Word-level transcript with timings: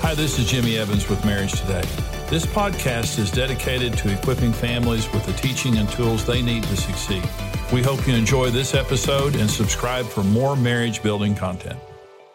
Hi, 0.00 0.14
this 0.14 0.38
is 0.38 0.46
Jimmy 0.48 0.78
Evans 0.78 1.08
with 1.10 1.22
Marriage 1.24 1.60
Today. 1.60 1.82
This 2.30 2.46
podcast 2.46 3.18
is 3.18 3.32
dedicated 3.32 3.94
to 3.98 4.12
equipping 4.12 4.52
families 4.52 5.12
with 5.12 5.26
the 5.26 5.32
teaching 5.32 5.76
and 5.76 5.90
tools 5.90 6.24
they 6.24 6.40
need 6.40 6.62
to 6.62 6.76
succeed. 6.76 7.28
We 7.72 7.82
hope 7.82 8.06
you 8.06 8.14
enjoy 8.14 8.50
this 8.50 8.74
episode 8.74 9.34
and 9.34 9.50
subscribe 9.50 10.06
for 10.06 10.22
more 10.22 10.54
marriage 10.54 11.02
building 11.02 11.34
content. 11.34 11.78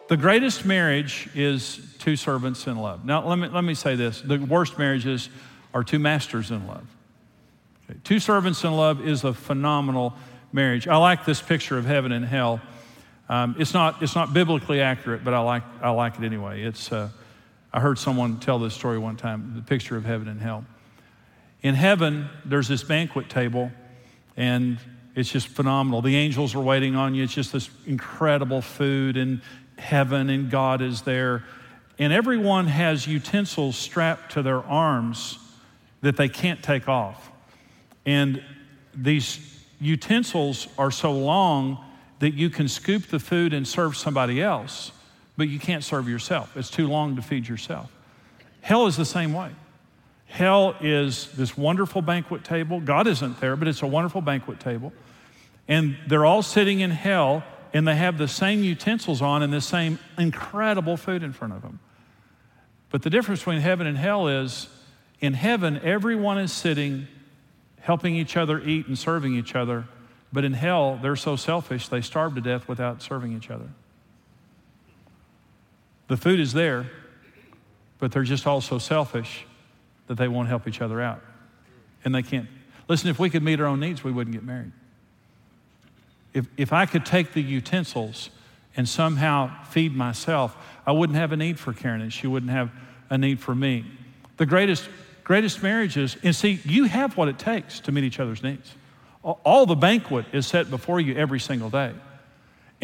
The 0.08 0.16
greatest 0.16 0.66
marriage 0.66 1.30
is 1.34 1.80
two 1.98 2.16
servants 2.16 2.66
in 2.66 2.76
love. 2.76 3.06
Now, 3.06 3.26
let 3.26 3.38
me, 3.38 3.48
let 3.48 3.64
me 3.64 3.74
say 3.74 3.96
this 3.96 4.20
the 4.20 4.38
worst 4.38 4.78
marriages 4.78 5.30
are 5.72 5.82
two 5.82 5.98
masters 5.98 6.50
in 6.50 6.66
love. 6.66 6.86
Okay. 7.88 7.98
Two 8.04 8.20
servants 8.20 8.62
in 8.62 8.72
love 8.72 9.00
is 9.00 9.24
a 9.24 9.32
phenomenal 9.32 10.14
marriage. 10.52 10.86
I 10.86 10.98
like 10.98 11.24
this 11.24 11.40
picture 11.40 11.78
of 11.78 11.86
heaven 11.86 12.12
and 12.12 12.26
hell. 12.26 12.60
Um, 13.30 13.56
it's, 13.58 13.72
not, 13.72 14.02
it's 14.02 14.14
not 14.14 14.34
biblically 14.34 14.82
accurate, 14.82 15.24
but 15.24 15.32
I 15.32 15.38
like, 15.38 15.62
I 15.80 15.90
like 15.90 16.18
it 16.18 16.24
anyway. 16.24 16.62
It's, 16.62 16.92
uh, 16.92 17.08
I 17.74 17.80
heard 17.80 17.98
someone 17.98 18.38
tell 18.38 18.60
this 18.60 18.72
story 18.72 18.98
one 18.98 19.16
time 19.16 19.54
the 19.56 19.60
picture 19.60 19.96
of 19.96 20.04
heaven 20.04 20.28
and 20.28 20.40
hell. 20.40 20.64
In 21.60 21.74
heaven, 21.74 22.28
there's 22.44 22.68
this 22.68 22.84
banquet 22.84 23.28
table, 23.28 23.72
and 24.36 24.78
it's 25.16 25.28
just 25.28 25.48
phenomenal. 25.48 26.00
The 26.00 26.14
angels 26.14 26.54
are 26.54 26.60
waiting 26.60 26.94
on 26.94 27.16
you. 27.16 27.24
It's 27.24 27.34
just 27.34 27.52
this 27.52 27.68
incredible 27.84 28.62
food, 28.62 29.16
and 29.16 29.42
heaven, 29.76 30.30
and 30.30 30.52
God 30.52 30.82
is 30.82 31.02
there. 31.02 31.42
And 31.98 32.12
everyone 32.12 32.68
has 32.68 33.08
utensils 33.08 33.76
strapped 33.76 34.32
to 34.32 34.42
their 34.42 34.62
arms 34.62 35.40
that 36.00 36.16
they 36.16 36.28
can't 36.28 36.62
take 36.62 36.88
off. 36.88 37.28
And 38.06 38.40
these 38.94 39.40
utensils 39.80 40.68
are 40.78 40.92
so 40.92 41.10
long 41.10 41.84
that 42.20 42.34
you 42.34 42.50
can 42.50 42.68
scoop 42.68 43.08
the 43.08 43.18
food 43.18 43.52
and 43.52 43.66
serve 43.66 43.96
somebody 43.96 44.40
else 44.40 44.92
but 45.36 45.48
you 45.48 45.58
can't 45.58 45.84
serve 45.84 46.08
yourself. 46.08 46.56
It's 46.56 46.70
too 46.70 46.86
long 46.86 47.16
to 47.16 47.22
feed 47.22 47.48
yourself. 47.48 47.90
Hell 48.60 48.86
is 48.86 48.96
the 48.96 49.04
same 49.04 49.32
way. 49.32 49.50
Hell 50.26 50.74
is 50.80 51.30
this 51.32 51.56
wonderful 51.56 52.02
banquet 52.02 52.44
table. 52.44 52.80
God 52.80 53.06
isn't 53.06 53.40
there, 53.40 53.56
but 53.56 53.68
it's 53.68 53.82
a 53.82 53.86
wonderful 53.86 54.20
banquet 54.20 54.58
table. 54.58 54.92
And 55.68 55.96
they're 56.06 56.24
all 56.24 56.42
sitting 56.42 56.80
in 56.80 56.90
hell, 56.90 57.44
and 57.72 57.86
they 57.86 57.94
have 57.94 58.18
the 58.18 58.28
same 58.28 58.62
utensils 58.62 59.22
on 59.22 59.42
and 59.42 59.52
the 59.52 59.60
same 59.60 59.98
incredible 60.18 60.96
food 60.96 61.22
in 61.22 61.32
front 61.32 61.54
of 61.54 61.62
them. 61.62 61.78
But 62.90 63.02
the 63.02 63.10
difference 63.10 63.40
between 63.40 63.60
heaven 63.60 63.86
and 63.86 63.98
hell 63.98 64.28
is 64.28 64.68
in 65.20 65.34
heaven, 65.34 65.80
everyone 65.82 66.38
is 66.38 66.52
sitting, 66.52 67.08
helping 67.80 68.14
each 68.14 68.36
other 68.36 68.60
eat 68.60 68.86
and 68.86 68.98
serving 68.98 69.34
each 69.34 69.54
other. 69.54 69.84
But 70.32 70.44
in 70.44 70.52
hell, 70.52 70.98
they're 71.00 71.16
so 71.16 71.36
selfish, 71.36 71.88
they 71.88 72.00
starve 72.00 72.34
to 72.34 72.40
death 72.40 72.66
without 72.68 73.02
serving 73.02 73.36
each 73.36 73.50
other. 73.50 73.68
The 76.08 76.16
food 76.16 76.40
is 76.40 76.52
there, 76.52 76.86
but 77.98 78.12
they're 78.12 78.22
just 78.22 78.46
all 78.46 78.60
so 78.60 78.78
selfish 78.78 79.46
that 80.06 80.16
they 80.16 80.28
won't 80.28 80.48
help 80.48 80.68
each 80.68 80.80
other 80.80 81.00
out. 81.00 81.22
And 82.04 82.14
they 82.14 82.22
can't. 82.22 82.48
Listen, 82.88 83.08
if 83.08 83.18
we 83.18 83.30
could 83.30 83.42
meet 83.42 83.60
our 83.60 83.66
own 83.66 83.80
needs, 83.80 84.04
we 84.04 84.12
wouldn't 84.12 84.34
get 84.34 84.44
married. 84.44 84.72
If, 86.34 86.46
if 86.56 86.72
I 86.72 86.84
could 86.84 87.06
take 87.06 87.32
the 87.32 87.40
utensils 87.40 88.28
and 88.76 88.88
somehow 88.88 89.64
feed 89.64 89.94
myself, 89.94 90.56
I 90.86 90.92
wouldn't 90.92 91.16
have 91.18 91.32
a 91.32 91.36
need 91.36 91.58
for 91.58 91.72
Karen 91.72 92.00
and 92.00 92.12
she 92.12 92.26
wouldn't 92.26 92.52
have 92.52 92.70
a 93.08 93.16
need 93.16 93.40
for 93.40 93.54
me. 93.54 93.84
The 94.36 94.46
greatest, 94.46 94.88
greatest 95.22 95.62
marriages, 95.62 96.16
and 96.22 96.34
see, 96.34 96.60
you 96.64 96.84
have 96.84 97.16
what 97.16 97.28
it 97.28 97.38
takes 97.38 97.80
to 97.80 97.92
meet 97.92 98.04
each 98.04 98.20
other's 98.20 98.42
needs. 98.42 98.74
All 99.22 99.64
the 99.64 99.76
banquet 99.76 100.26
is 100.32 100.46
set 100.46 100.68
before 100.68 101.00
you 101.00 101.14
every 101.14 101.40
single 101.40 101.70
day. 101.70 101.92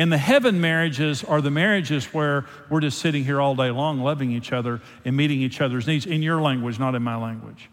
And 0.00 0.10
the 0.10 0.16
heaven 0.16 0.62
marriages 0.62 1.22
are 1.24 1.42
the 1.42 1.50
marriages 1.50 2.06
where 2.06 2.46
we're 2.70 2.80
just 2.80 3.00
sitting 3.00 3.22
here 3.22 3.38
all 3.38 3.54
day 3.54 3.70
long, 3.70 4.00
loving 4.00 4.32
each 4.32 4.50
other 4.50 4.80
and 5.04 5.14
meeting 5.14 5.42
each 5.42 5.60
other's 5.60 5.86
needs 5.86 6.06
in 6.06 6.22
your 6.22 6.40
language, 6.40 6.78
not 6.78 6.94
in 6.94 7.02
my 7.02 7.16
language. 7.16 7.68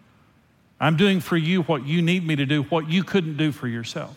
I'm 0.77 0.97
doing 0.97 1.21
for 1.21 1.37
you 1.37 1.61
what 1.61 1.85
you 1.85 2.01
need 2.01 2.27
me 2.27 2.35
to 2.35 2.45
do, 2.45 2.63
what 2.63 2.89
you 2.89 3.05
couldn't 3.05 3.37
do 3.37 3.53
for 3.53 3.69
yourself. 3.69 4.13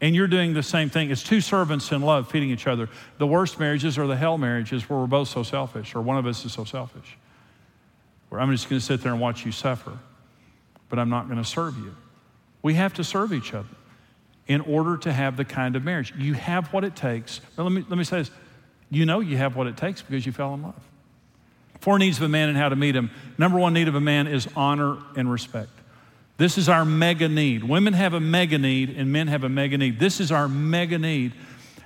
And 0.00 0.14
you're 0.16 0.26
doing 0.26 0.54
the 0.54 0.62
same 0.62 0.88
thing. 0.88 1.10
It's 1.10 1.22
two 1.22 1.42
servants 1.42 1.92
in 1.92 2.00
love 2.00 2.30
feeding 2.30 2.48
each 2.48 2.66
other. 2.66 2.88
The 3.18 3.26
worst 3.26 3.60
marriages 3.60 3.98
are 3.98 4.06
the 4.06 4.16
hell 4.16 4.38
marriages 4.38 4.88
where 4.88 4.98
we're 4.98 5.06
both 5.06 5.28
so 5.28 5.42
selfish, 5.42 5.94
or 5.94 6.00
one 6.00 6.16
of 6.16 6.24
us 6.24 6.46
is 6.46 6.52
so 6.54 6.64
selfish. 6.64 7.18
Where 8.30 8.40
I'm 8.40 8.50
just 8.52 8.70
going 8.70 8.80
to 8.80 8.86
sit 8.86 9.02
there 9.02 9.12
and 9.12 9.20
watch 9.20 9.44
you 9.44 9.52
suffer, 9.52 9.92
but 10.88 10.98
I'm 10.98 11.10
not 11.10 11.26
going 11.26 11.36
to 11.36 11.44
serve 11.44 11.76
you. 11.76 11.94
We 12.62 12.72
have 12.72 12.94
to 12.94 13.04
serve 13.04 13.34
each 13.34 13.52
other 13.52 13.68
in 14.46 14.60
order 14.60 14.96
to 14.98 15.12
have 15.12 15.36
the 15.36 15.44
kind 15.44 15.76
of 15.76 15.84
marriage. 15.84 16.12
You 16.18 16.34
have 16.34 16.72
what 16.72 16.84
it 16.84 16.94
takes. 16.94 17.40
let 17.56 17.70
me, 17.70 17.84
let 17.88 17.96
me 17.98 18.04
say 18.04 18.18
this 18.18 18.30
you 18.90 19.06
know 19.06 19.20
you 19.20 19.36
have 19.36 19.56
what 19.56 19.66
it 19.66 19.76
takes 19.76 20.02
because 20.02 20.24
you 20.24 20.32
fell 20.32 20.54
in 20.54 20.62
love. 20.62 20.80
Four 21.80 21.98
needs 21.98 22.18
of 22.18 22.22
a 22.24 22.28
man 22.28 22.48
and 22.48 22.56
how 22.56 22.68
to 22.68 22.76
meet 22.76 22.94
him. 22.94 23.10
Number 23.38 23.58
one 23.58 23.74
need 23.74 23.88
of 23.88 23.94
a 23.94 24.00
man 24.00 24.26
is 24.26 24.48
honor 24.54 24.98
and 25.16 25.30
respect. 25.30 25.70
This 26.36 26.58
is 26.58 26.68
our 26.68 26.84
mega 26.84 27.28
need. 27.28 27.64
Women 27.64 27.92
have 27.92 28.14
a 28.14 28.20
mega 28.20 28.58
need 28.58 28.90
and 28.90 29.12
men 29.12 29.28
have 29.28 29.44
a 29.44 29.48
mega 29.48 29.78
need. 29.78 29.98
This 29.98 30.20
is 30.20 30.32
our 30.32 30.48
mega 30.48 30.98
need. 30.98 31.32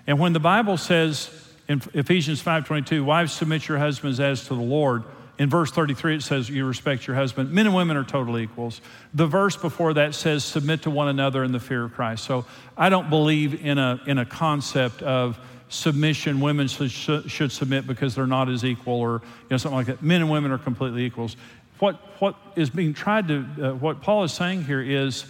And 0.07 0.19
when 0.19 0.33
the 0.33 0.41
Bible 0.41 0.77
says 0.77 1.31
in 1.69 1.83
Ephesians 1.95 2.43
5:22, 2.43 3.05
wives 3.05 3.33
submit 3.33 3.69
your 3.69 3.79
husbands 3.79 4.21
as 4.21 4.43
to 4.45 4.55
the 4.55 4.61
Lord, 4.61 5.05
in 5.39 5.49
verse 5.49 5.71
33, 5.71 6.17
it 6.17 6.23
says, 6.23 6.51
You 6.51 6.67
respect 6.67 7.07
your 7.07 7.15
husband. 7.15 7.53
Men 7.53 7.67
and 7.67 7.75
women 7.75 7.97
are 7.97 8.05
total 8.05 8.39
equals. 8.39 8.81
The 9.15 9.27
verse 9.27 9.57
before 9.57 9.95
that 9.95 10.15
says, 10.15 10.45
Submit 10.45 10.83
to 10.83 10.91
one 10.91 11.09
another 11.09 11.45
in 11.45 11.53
the 11.53 11.61
fear 11.61 11.85
of 11.85 11.95
Christ. 11.95 12.25
So 12.25 12.45
I 12.77 12.89
don't 12.89 13.09
believe 13.09 13.65
in 13.65 13.79
a, 13.79 14.01
in 14.07 14.19
a 14.19 14.27
concept 14.27 15.01
of 15.03 15.39
submission. 15.69 16.41
Women 16.41 16.67
should, 16.67 17.31
should 17.31 17.53
submit 17.53 17.87
because 17.87 18.17
they're 18.17 18.27
not 18.27 18.49
as 18.49 18.65
equal 18.65 18.95
or 18.95 19.23
you 19.23 19.47
know, 19.53 19.57
something 19.59 19.77
like 19.77 19.87
that. 19.87 20.03
Men 20.03 20.23
and 20.23 20.31
women 20.31 20.51
are 20.51 20.59
completely 20.59 21.05
equals. 21.05 21.37
What, 21.79 21.97
what 22.21 22.35
is 22.57 22.71
being 22.71 22.93
tried 22.93 23.29
to, 23.29 23.47
uh, 23.63 23.75
what 23.75 24.03
Paul 24.03 24.25
is 24.25 24.33
saying 24.33 24.65
here 24.65 24.83
is 24.83 25.25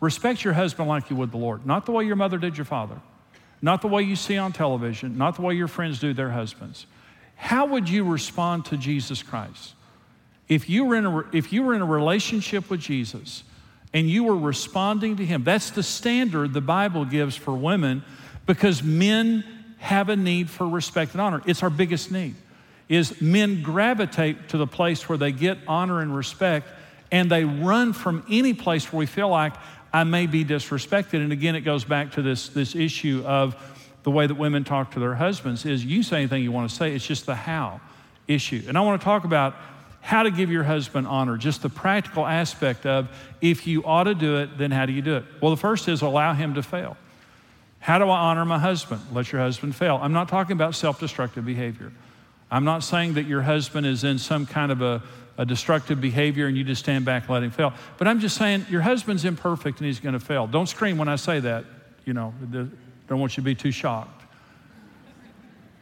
respect 0.00 0.44
your 0.44 0.54
husband 0.54 0.88
like 0.88 1.10
you 1.10 1.16
would 1.16 1.32
the 1.32 1.38
Lord. 1.38 1.66
Not 1.66 1.84
the 1.84 1.92
way 1.92 2.04
your 2.04 2.14
mother 2.14 2.38
did 2.38 2.56
your 2.56 2.64
father, 2.64 3.00
not 3.60 3.82
the 3.82 3.88
way 3.88 4.02
you 4.02 4.14
see 4.14 4.38
on 4.38 4.52
television, 4.52 5.18
not 5.18 5.34
the 5.34 5.42
way 5.42 5.54
your 5.54 5.66
friends 5.66 5.98
do 5.98 6.14
their 6.14 6.30
husbands. 6.30 6.86
How 7.38 7.66
would 7.66 7.88
you 7.88 8.02
respond 8.02 8.64
to 8.66 8.76
Jesus 8.76 9.22
Christ? 9.22 9.74
If 10.48 10.68
you 10.68 10.84
were 10.84 10.96
in 10.96 11.06
a, 11.06 11.18
if 11.32 11.52
you 11.52 11.62
were 11.62 11.72
in 11.72 11.80
a 11.80 11.86
relationship 11.86 12.68
with 12.68 12.80
Jesus 12.80 13.44
and 13.94 14.10
you 14.10 14.24
were 14.24 14.36
responding 14.36 15.16
to 15.16 15.24
him, 15.24 15.44
that's 15.44 15.70
the 15.70 15.84
standard 15.84 16.52
the 16.52 16.60
Bible 16.60 17.04
gives 17.04 17.36
for 17.36 17.54
women 17.54 18.02
because 18.44 18.82
men 18.82 19.44
have 19.78 20.08
a 20.08 20.16
need 20.16 20.50
for 20.50 20.68
respect 20.68 21.12
and 21.12 21.20
honor. 21.20 21.40
It's 21.46 21.62
our 21.62 21.70
biggest 21.70 22.10
need. 22.10 22.34
Is 22.88 23.20
men 23.20 23.62
gravitate 23.62 24.48
to 24.48 24.58
the 24.58 24.66
place 24.66 25.08
where 25.08 25.16
they 25.16 25.30
get 25.30 25.58
honor 25.68 26.00
and 26.00 26.14
respect 26.14 26.68
and 27.12 27.30
they 27.30 27.44
run 27.44 27.92
from 27.92 28.26
any 28.28 28.52
place 28.52 28.92
where 28.92 28.98
we 28.98 29.06
feel 29.06 29.28
like 29.28 29.52
I 29.92 30.02
may 30.02 30.26
be 30.26 30.44
disrespected. 30.44 31.14
And 31.14 31.32
again, 31.32 31.54
it 31.54 31.60
goes 31.60 31.84
back 31.84 32.12
to 32.12 32.22
this, 32.22 32.48
this 32.48 32.74
issue 32.74 33.22
of 33.24 33.54
the 34.02 34.10
way 34.10 34.26
that 34.26 34.34
women 34.34 34.64
talk 34.64 34.92
to 34.92 35.00
their 35.00 35.14
husbands 35.14 35.64
is 35.66 35.84
you 35.84 36.02
say 36.02 36.18
anything 36.18 36.42
you 36.42 36.52
want 36.52 36.70
to 36.70 36.74
say, 36.74 36.94
it's 36.94 37.06
just 37.06 37.26
the 37.26 37.34
how 37.34 37.80
issue. 38.26 38.62
And 38.68 38.78
I 38.78 38.80
want 38.82 39.00
to 39.00 39.04
talk 39.04 39.24
about 39.24 39.56
how 40.00 40.22
to 40.22 40.30
give 40.30 40.50
your 40.50 40.64
husband 40.64 41.06
honor, 41.06 41.36
just 41.36 41.62
the 41.62 41.68
practical 41.68 42.26
aspect 42.26 42.86
of 42.86 43.08
if 43.40 43.66
you 43.66 43.84
ought 43.84 44.04
to 44.04 44.14
do 44.14 44.38
it, 44.38 44.56
then 44.56 44.70
how 44.70 44.86
do 44.86 44.92
you 44.92 45.02
do 45.02 45.16
it? 45.16 45.24
Well, 45.40 45.50
the 45.50 45.56
first 45.56 45.88
is 45.88 46.02
allow 46.02 46.34
him 46.34 46.54
to 46.54 46.62
fail. 46.62 46.96
How 47.80 47.98
do 47.98 48.08
I 48.08 48.18
honor 48.18 48.44
my 48.44 48.58
husband? 48.58 49.00
Let 49.12 49.30
your 49.32 49.40
husband 49.40 49.74
fail. 49.74 49.98
I'm 50.00 50.12
not 50.12 50.28
talking 50.28 50.52
about 50.52 50.74
self 50.74 50.98
destructive 50.98 51.44
behavior. 51.44 51.92
I'm 52.50 52.64
not 52.64 52.82
saying 52.82 53.14
that 53.14 53.26
your 53.26 53.42
husband 53.42 53.86
is 53.86 54.04
in 54.04 54.18
some 54.18 54.46
kind 54.46 54.72
of 54.72 54.80
a, 54.80 55.02
a 55.36 55.44
destructive 55.44 56.00
behavior 56.00 56.46
and 56.46 56.56
you 56.56 56.64
just 56.64 56.82
stand 56.82 57.04
back 57.04 57.24
and 57.24 57.32
let 57.32 57.42
him 57.42 57.50
fail. 57.50 57.74
But 57.98 58.08
I'm 58.08 58.20
just 58.20 58.36
saying 58.36 58.66
your 58.70 58.80
husband's 58.80 59.24
imperfect 59.24 59.78
and 59.78 59.86
he's 59.86 60.00
going 60.00 60.14
to 60.14 60.20
fail. 60.20 60.46
Don't 60.46 60.66
scream 60.66 60.96
when 60.96 61.08
I 61.08 61.16
say 61.16 61.40
that. 61.40 61.64
You 62.06 62.14
know, 62.14 62.32
don't 63.08 63.20
want 63.20 63.36
you 63.36 63.42
to 63.42 63.44
be 63.44 63.54
too 63.54 63.72
shocked. 63.72 64.22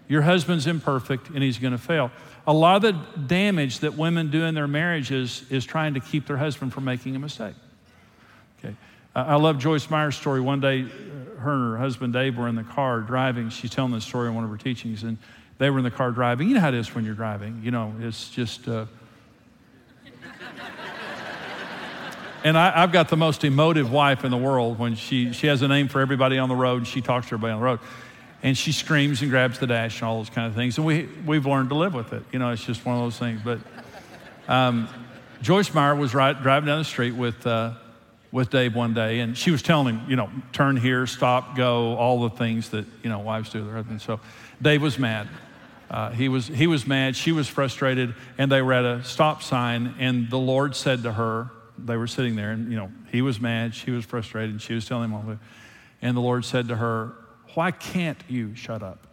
Your 0.08 0.22
husband's 0.22 0.66
imperfect 0.66 1.30
and 1.30 1.42
he's 1.42 1.58
going 1.58 1.72
to 1.72 1.78
fail. 1.78 2.10
A 2.46 2.52
lot 2.52 2.76
of 2.76 2.82
the 2.82 3.20
damage 3.26 3.80
that 3.80 3.94
women 3.94 4.30
do 4.30 4.44
in 4.44 4.54
their 4.54 4.68
marriages 4.68 5.44
is 5.50 5.64
trying 5.64 5.94
to 5.94 6.00
keep 6.00 6.26
their 6.26 6.36
husband 6.36 6.72
from 6.72 6.84
making 6.84 7.16
a 7.16 7.18
mistake. 7.18 7.56
Okay. 8.58 8.74
I 9.16 9.34
love 9.34 9.58
Joyce 9.58 9.90
Meyer's 9.90 10.14
story. 10.14 10.40
One 10.40 10.60
day, 10.60 10.82
uh, 10.82 11.40
her 11.40 11.52
and 11.52 11.72
her 11.72 11.78
husband 11.78 12.12
Dave 12.12 12.36
were 12.36 12.46
in 12.46 12.54
the 12.54 12.62
car 12.62 13.00
driving. 13.00 13.50
She's 13.50 13.70
telling 13.70 13.92
this 13.92 14.04
story 14.04 14.28
in 14.28 14.34
one 14.34 14.44
of 14.44 14.50
her 14.50 14.56
teachings. 14.56 15.02
And 15.02 15.18
they 15.58 15.70
were 15.70 15.78
in 15.78 15.84
the 15.84 15.90
car 15.90 16.12
driving. 16.12 16.48
You 16.48 16.54
know 16.54 16.60
how 16.60 16.68
it 16.68 16.74
is 16.74 16.94
when 16.94 17.04
you're 17.04 17.14
driving. 17.14 17.60
You 17.64 17.72
know, 17.72 17.94
it's 18.00 18.28
just. 18.30 18.68
Uh, 18.68 18.86
and 22.46 22.56
I, 22.56 22.82
have 22.82 22.92
got 22.92 23.08
the 23.08 23.16
most 23.16 23.42
emotive 23.42 23.90
wife 23.90 24.24
in 24.24 24.30
the 24.30 24.36
world 24.36 24.78
when 24.78 24.94
she, 24.94 25.32
she 25.32 25.48
has 25.48 25.62
a 25.62 25.68
name 25.68 25.88
for 25.88 26.00
everybody 26.00 26.38
on 26.38 26.48
the 26.48 26.54
road 26.54 26.76
and 26.76 26.86
she 26.86 27.00
talks 27.00 27.26
to 27.26 27.34
everybody 27.34 27.54
on 27.54 27.58
the 27.58 27.64
road. 27.64 27.80
And 28.40 28.56
she 28.56 28.70
screams 28.70 29.20
and 29.20 29.32
grabs 29.32 29.58
the 29.58 29.66
dash 29.66 30.00
and 30.00 30.08
all 30.08 30.18
those 30.18 30.30
kind 30.30 30.46
of 30.46 30.54
things. 30.54 30.78
And 30.78 30.86
we, 30.86 31.08
we've 31.26 31.44
learned 31.44 31.70
to 31.70 31.74
live 31.74 31.92
with 31.92 32.12
it. 32.12 32.22
You 32.30 32.38
know, 32.38 32.50
it's 32.50 32.64
just 32.64 32.86
one 32.86 32.94
of 32.94 33.02
those 33.02 33.18
things. 33.18 33.40
But 33.42 33.58
um, 34.46 34.88
Joyce 35.42 35.74
Meyer 35.74 35.96
was 35.96 36.14
right, 36.14 36.40
driving 36.40 36.68
down 36.68 36.78
the 36.78 36.84
street 36.84 37.16
with, 37.16 37.44
uh, 37.48 37.72
with 38.30 38.50
Dave 38.50 38.76
one 38.76 38.94
day, 38.94 39.18
and 39.18 39.36
she 39.36 39.50
was 39.50 39.60
telling 39.60 39.96
him, 39.96 40.08
you 40.08 40.14
know, 40.14 40.30
turn 40.52 40.76
here, 40.76 41.04
stop, 41.08 41.56
go, 41.56 41.96
all 41.96 42.28
the 42.28 42.36
things 42.36 42.68
that, 42.68 42.84
you 43.02 43.10
know, 43.10 43.18
wives 43.18 43.50
do 43.50 43.58
to 43.58 43.64
their 43.64 43.74
husbands. 43.74 44.04
So 44.04 44.20
Dave 44.62 44.82
was 44.82 45.00
mad. 45.00 45.26
Uh, 45.90 46.10
he, 46.10 46.28
was, 46.28 46.46
he 46.46 46.68
was 46.68 46.86
mad, 46.86 47.16
she 47.16 47.32
was 47.32 47.48
frustrated, 47.48 48.14
and 48.38 48.52
they 48.52 48.62
were 48.62 48.72
at 48.72 48.84
a 48.84 49.02
stop 49.02 49.42
sign, 49.42 49.96
and 49.98 50.30
the 50.30 50.38
Lord 50.38 50.76
said 50.76 51.02
to 51.02 51.12
her, 51.12 51.50
they 51.78 51.96
were 51.96 52.06
sitting 52.06 52.36
there, 52.36 52.52
and, 52.52 52.70
you 52.70 52.76
know, 52.76 52.90
he 53.10 53.22
was 53.22 53.40
mad, 53.40 53.74
she 53.74 53.90
was 53.90 54.04
frustrated, 54.04 54.50
and 54.50 54.62
she 54.62 54.74
was 54.74 54.86
telling 54.86 55.10
him 55.10 55.14
all 55.14 55.22
the 55.22 55.38
And 56.02 56.16
the 56.16 56.20
Lord 56.20 56.44
said 56.44 56.68
to 56.68 56.76
her, 56.76 57.12
Why 57.54 57.70
can't 57.70 58.22
you 58.28 58.54
shut 58.54 58.82
up? 58.82 59.06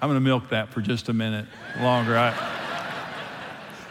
I'm 0.00 0.08
going 0.08 0.16
to 0.16 0.24
milk 0.24 0.50
that 0.50 0.68
for 0.68 0.80
just 0.80 1.08
a 1.08 1.12
minute 1.12 1.46
longer. 1.80 2.16
I, 2.16 2.28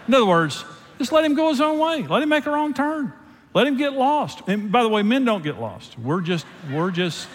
in 0.07 0.13
other 0.13 0.25
words, 0.25 0.63
just 0.97 1.11
let 1.11 1.25
him 1.25 1.35
go 1.35 1.49
his 1.49 1.59
own 1.59 1.79
way. 1.79 2.03
Let 2.03 2.23
him 2.23 2.29
make 2.29 2.45
a 2.45 2.51
wrong 2.51 2.73
turn. 2.73 3.11
Let 3.53 3.67
him 3.67 3.77
get 3.77 3.93
lost. 3.93 4.41
And 4.47 4.71
by 4.71 4.83
the 4.83 4.89
way, 4.89 5.03
men 5.03 5.25
don't 5.25 5.43
get 5.43 5.59
lost. 5.59 5.99
We're 5.99 6.21
just, 6.21 6.45
we're 6.71 6.91
just, 6.91 7.27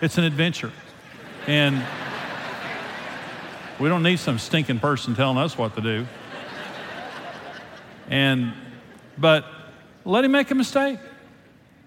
it's 0.00 0.18
an 0.18 0.24
adventure. 0.24 0.70
And 1.46 1.84
we 3.78 3.88
don't 3.88 4.02
need 4.02 4.18
some 4.18 4.38
stinking 4.38 4.80
person 4.80 5.14
telling 5.14 5.38
us 5.38 5.56
what 5.56 5.74
to 5.76 5.80
do. 5.80 6.06
And, 8.08 8.52
but 9.16 9.44
let 10.04 10.24
him 10.24 10.32
make 10.32 10.50
a 10.50 10.54
mistake. 10.54 10.98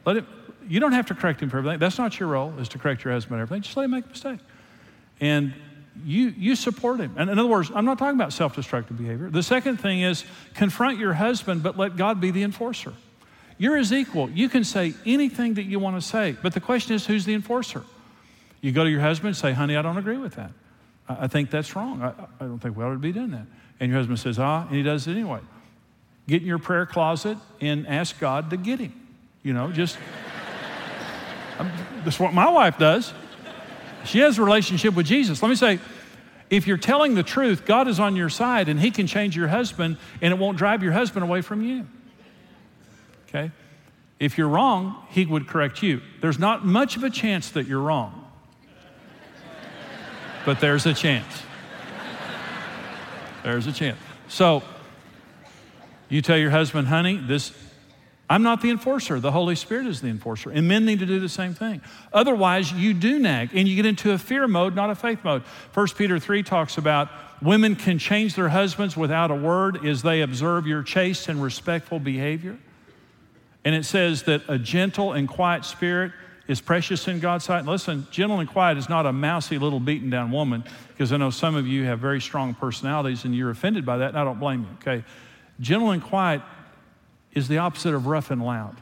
Let 0.06 0.18
him, 0.18 0.28
you 0.68 0.80
don't 0.80 0.94
have 0.94 1.08
to 1.08 1.16
correct 1.16 1.42
him 1.42 1.50
for 1.50 1.60
everything. 1.60 1.80
That's 1.80 1.98
not 1.98 2.20
your 2.20 2.30
role, 2.30 2.54
is 2.60 2.70
to 2.70 2.80
correct 2.80 3.04
your 3.04 3.14
husband 3.14 3.40
everything. 3.40 3.62
Just 3.62 3.78
let 3.78 3.86
him 3.86 3.92
make 3.92 4.06
a 4.06 4.10
mistake. 4.10 4.40
And 5.22 5.54
you, 6.04 6.34
you 6.38 6.56
support 6.56 7.00
him. 7.00 7.14
And 7.18 7.30
in 7.30 7.40
other 7.40 7.48
words, 7.48 7.72
I'm 7.74 7.86
not 7.86 7.98
talking 7.98 8.16
about 8.16 8.34
self 8.34 8.56
destructive 8.56 8.98
behavior. 8.98 9.30
The 9.30 9.44
second 9.44 9.78
thing 9.78 10.02
is 10.02 10.26
confront 10.54 11.00
your 11.00 11.14
husband, 11.14 11.64
but 11.64 11.78
let 11.78 11.96
God 11.96 12.20
be 12.20 12.32
the 12.32 12.44
enforcer. 12.44 12.94
You're 13.58 13.78
his 13.78 13.94
equal. 13.94 14.30
You 14.30 14.50
can 14.50 14.64
say 14.64 14.94
anything 15.06 15.54
that 15.54 15.64
you 15.64 15.80
want 15.80 15.96
to 15.96 16.06
say, 16.06 16.36
but 16.42 16.54
the 16.54 16.60
question 16.60 16.96
is 16.96 17.06
who's 17.06 17.24
the 17.24 17.34
enforcer? 17.34 17.84
You 18.60 18.72
go 18.72 18.84
to 18.84 18.90
your 18.90 19.02
husband 19.02 19.28
and 19.28 19.38
say, 19.38 19.54
honey, 19.54 19.78
I 19.78 19.82
don't 19.82 19.98
agree 19.98 20.18
with 20.18 20.36
that. 20.36 20.52
I, 21.08 21.28
think 21.28 21.52
that's 21.52 21.76
wrong. 21.76 22.02
I, 22.02 22.14
I, 22.44 22.48
don't 22.48 22.60
think 22.60 22.78
we 22.78 22.84
ought 22.84 22.94
to 22.94 22.98
be 22.98 23.12
doing 23.12 23.32
that. 23.32 23.46
And 23.80 23.90
your 23.90 24.00
husband 24.00 24.20
says, 24.20 24.40
ah, 24.40 24.66
and 24.68 24.76
he 24.76 24.84
does 24.84 25.08
it 25.08 25.12
anyway. 25.12 25.40
Get 26.28 26.42
in 26.42 26.48
your 26.48 26.60
prayer 26.60 26.86
closet 26.86 27.38
and 27.62 27.88
ask 27.88 28.20
God 28.20 28.50
to 28.50 28.58
get 28.58 28.80
him. 28.80 28.94
You 29.44 29.54
know, 29.54 29.72
just, 29.72 29.98
that's 32.04 32.20
what 32.20 32.34
my 32.34 32.50
wife 32.50 32.78
does. 32.78 33.14
She 34.06 34.20
has 34.20 34.38
a 34.38 34.44
relationship 34.44 34.96
with 34.96 35.06
Jesus. 35.06 35.42
Let 35.42 35.50
me 35.50 35.56
say, 35.56 35.80
if 36.50 36.68
you're 36.68 36.78
telling 36.78 37.16
the 37.16 37.24
truth, 37.24 37.66
God 37.66 37.88
is 37.88 38.00
on 38.00 38.16
your 38.16 38.30
side 38.30 38.70
and 38.70 38.80
He 38.80 38.92
can 38.92 39.08
change 39.08 39.36
your 39.36 39.48
husband 39.48 39.98
and 40.22 40.32
it 40.32 40.38
won't 40.38 40.58
drive 40.58 40.84
your 40.84 40.94
husband 40.94 41.24
away 41.24 41.42
from 41.42 41.64
you. 41.64 41.88
Okay? 43.28 43.52
If 44.20 44.38
you're 44.38 44.48
wrong, 44.48 44.96
He 45.10 45.26
would 45.26 45.48
correct 45.48 45.82
you. 45.82 46.02
There's 46.22 46.40
not 46.40 46.66
much 46.66 46.98
of 46.98 47.04
a 47.04 47.10
chance 47.10 47.50
that 47.52 47.68
you're 47.68 47.82
wrong, 47.82 48.25
but 50.46 50.60
there's 50.60 50.86
a 50.86 50.94
chance. 50.94 51.44
There's 53.44 53.68
a 53.68 53.72
chance. 53.72 53.98
So, 54.28 54.64
you 56.10 56.22
tell 56.22 56.38
your 56.38 56.52
husband, 56.52 56.88
honey, 56.88 57.18
this 57.18 57.52
I'm 58.28 58.42
not 58.42 58.62
the 58.62 58.72
enforcer. 58.72 59.20
The 59.20 59.32
Holy 59.32 59.56
Spirit 59.56 59.86
is 59.86 60.02
the 60.02 60.08
enforcer. 60.08 60.50
And 60.50 60.68
men 60.68 60.86
need 60.86 61.00
to 61.00 61.06
do 61.06 61.20
the 61.20 61.30
same 61.30 61.54
thing. 61.54 61.82
Otherwise, 62.12 62.72
you 62.72 62.94
do 62.94 63.20
nag 63.20 63.52
and 63.54 63.68
you 63.68 63.76
get 63.76 63.86
into 63.86 64.14
a 64.14 64.18
fear 64.18 64.48
mode, 64.48 64.76
not 64.76 64.90
a 64.90 64.96
faith 64.96 65.20
mode. 65.24 65.44
1 65.74 65.88
Peter 65.96 66.18
3 66.18 66.42
talks 66.42 66.78
about 66.78 67.10
women 67.42 67.76
can 67.76 68.00
change 68.00 68.34
their 68.34 68.50
husbands 68.50 68.98
without 68.98 69.30
a 69.30 69.36
word 69.36 69.86
as 69.86 70.02
they 70.02 70.22
observe 70.22 70.66
your 70.66 70.82
chaste 70.82 71.28
and 71.28 71.42
respectful 71.42 72.00
behavior. 72.00 72.58
And 73.64 73.76
it 73.76 73.86
says 73.86 74.24
that 74.24 74.42
a 74.48 74.58
gentle 74.58 75.14
and 75.14 75.28
quiet 75.28 75.64
spirit 75.64 76.12
is 76.48 76.62
precious 76.62 77.08
in 77.08 77.20
God's 77.20 77.46
sight. 77.46 77.66
Listen, 77.66 78.08
gentle 78.12 78.40
and 78.40 78.50
quiet 78.50 78.78
is 78.78 78.88
not 78.88 79.06
a 79.06 79.14
mousy 79.14 79.58
little 79.58 79.80
beaten 79.80 80.10
down 80.10 80.32
woman, 80.32 80.64
because 80.90 81.12
I 81.12 81.18
know 81.18 81.30
some 81.30 81.56
of 81.56 81.66
you 81.68 81.86
have 81.86 82.00
very 82.00 82.22
strong 82.22 82.54
personalities 82.54 83.26
and 83.26 83.36
you're 83.36 83.50
offended 83.50 83.86
by 83.86 83.98
that, 83.98 84.10
and 84.10 84.20
I 84.20 84.24
don't 84.24 84.40
blame 84.40 84.62
you, 84.62 84.70
okay? 84.82 85.04
Gentle 85.60 85.92
and 85.92 86.04
quiet 86.04 86.42
is 87.34 87.48
the 87.48 87.58
opposite 87.58 87.94
of 87.94 88.08
rough 88.08 88.32
and 88.32 88.44
loud. 88.44 88.78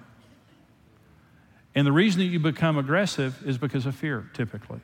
And 1.76 1.88
the 1.88 1.92
reason 1.92 2.20
that 2.20 2.28
you 2.28 2.40
become 2.40 2.78
aggressive 2.78 3.42
is 3.46 3.58
because 3.58 3.86
of 3.86 3.96
fear, 3.96 4.30
typically. 4.34 4.80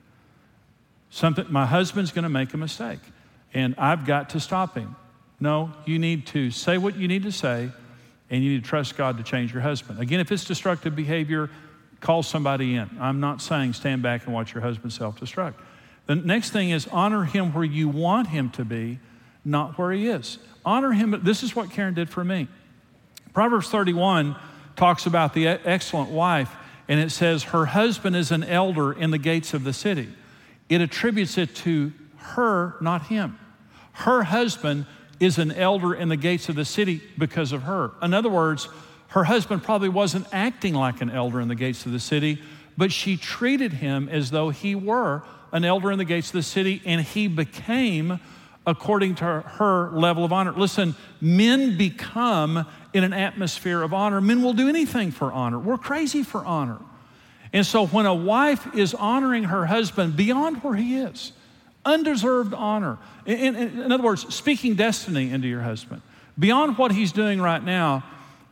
Something, 1.12 1.46
my 1.50 1.66
husband's 1.66 2.12
going 2.12 2.24
to 2.24 2.30
make 2.30 2.54
a 2.54 2.58
mistake, 2.58 3.00
and 3.54 3.76
I've 3.78 4.06
got 4.06 4.32
to 4.32 4.40
stop 4.40 4.76
him. 4.76 4.96
No, 5.40 5.72
you 5.86 6.00
need 6.00 6.28
to 6.28 6.52
say 6.52 6.78
what 6.78 6.96
you 6.96 7.08
need 7.08 7.24
to 7.24 7.32
say, 7.32 7.70
and 8.30 8.44
you 8.44 8.52
need 8.52 8.64
to 8.64 8.70
trust 8.70 8.98
God 8.98 9.18
to 9.18 9.24
change 9.24 9.54
your 9.54 9.62
husband. 9.62 10.00
Again, 10.00 10.20
if 10.20 10.32
it's 10.32 10.46
destructive 10.46 10.96
behavior, 10.96 11.50
call 12.00 12.24
somebody 12.24 12.76
in. 12.76 12.90
I'm 13.00 13.20
not 13.20 13.42
saying 13.42 13.74
stand 13.74 14.02
back 14.02 14.26
and 14.26 14.34
watch 14.34 14.54
your 14.54 14.62
husband 14.62 14.94
self 14.94 15.20
destruct. 15.20 15.56
The 16.06 16.16
next 16.16 16.52
thing 16.52 16.72
is 16.72 16.88
honor 16.88 17.24
him 17.24 17.54
where 17.54 17.64
you 17.64 17.88
want 17.88 18.28
him 18.28 18.50
to 18.52 18.66
be, 18.66 19.00
not 19.46 19.78
where 19.78 19.92
he 19.92 20.08
is. 20.08 20.40
Honor 20.66 20.92
him. 20.92 21.20
This 21.24 21.44
is 21.44 21.56
what 21.56 21.72
Karen 21.72 21.94
did 21.94 22.10
for 22.10 22.24
me. 22.24 22.48
Proverbs 23.34 23.70
31 23.70 24.36
talks 24.76 25.06
about 25.06 25.34
the 25.34 25.48
excellent 25.48 26.10
wife, 26.10 26.50
and 26.88 27.00
it 27.00 27.12
says, 27.12 27.44
Her 27.44 27.66
husband 27.66 28.16
is 28.16 28.32
an 28.32 28.44
elder 28.44 28.92
in 28.92 29.12
the 29.12 29.18
gates 29.18 29.54
of 29.54 29.64
the 29.64 29.74
city. 29.74 30.10
It 30.68 30.82
attributes 30.82 31.38
it 31.38 31.56
to 31.58 31.94
her, 32.18 32.76
not 32.82 33.08
him. 33.08 33.38
Her 33.94 34.24
husband 34.24 34.86
is 35.20 35.38
an 35.38 35.52
elder 35.52 35.94
in 35.94 36.10
the 36.10 36.18
gates 36.18 36.50
of 36.50 36.56
the 36.56 36.66
city 36.66 37.02
because 37.18 37.52
of 37.52 37.64
her. 37.64 37.92
In 38.02 38.14
other 38.14 38.30
words, 38.30 38.70
her 39.10 39.24
husband 39.24 39.64
probably 39.64 39.90
wasn't 39.90 40.28
acting 40.32 40.74
like 40.74 41.02
an 41.02 41.10
elder 41.10 41.40
in 41.42 41.48
the 41.48 41.56
gates 41.56 41.86
of 41.86 41.92
the 41.92 42.00
city, 42.00 42.42
but 42.78 42.92
she 42.92 43.18
treated 43.18 43.74
him 43.74 44.08
as 44.10 44.32
though 44.32 44.50
he 44.50 44.76
were 44.76 45.24
an 45.52 45.66
elder 45.66 45.92
in 45.92 45.98
the 45.98 46.06
gates 46.06 46.28
of 46.28 46.34
the 46.34 46.44
city, 46.44 46.82
and 46.86 47.02
he 47.02 47.28
became 47.28 48.20
according 48.68 49.16
to 49.16 49.26
her 49.26 49.90
level 49.92 50.24
of 50.24 50.32
honor. 50.32 50.52
Listen, 50.52 50.96
men 51.20 51.76
become 51.78 52.66
in 52.94 53.04
an 53.04 53.14
atmosphere 53.14 53.82
of 53.82 53.94
honor. 53.94 54.22
Men 54.22 54.44
will 54.44 54.54
do 54.54 54.70
anything 54.70 55.12
for 55.12 55.32
honor. 55.32 55.58
We're 55.58 55.78
crazy 55.78 56.22
for 56.22 56.46
honor. 56.46 56.78
And 57.52 57.66
so 57.66 57.88
when 57.88 58.06
a 58.06 58.14
wife 58.14 58.76
is 58.76 58.94
honoring 58.94 59.46
her 59.46 59.66
husband 59.66 60.16
beyond 60.16 60.58
where 60.58 60.76
he 60.76 60.98
is, 60.98 61.32
undeserved 61.84 62.54
honor, 62.54 63.00
in, 63.26 63.56
in, 63.56 63.80
in, 63.80 63.92
other 63.92 64.04
words, 64.04 64.34
speaking 64.34 64.76
destiny 64.76 65.32
into 65.32 65.48
your 65.48 65.62
husband, 65.62 66.04
beyond 66.38 66.78
what 66.78 66.92
he's 66.92 67.12
doing 67.12 67.42
right 67.42 67.64
now, 67.64 68.04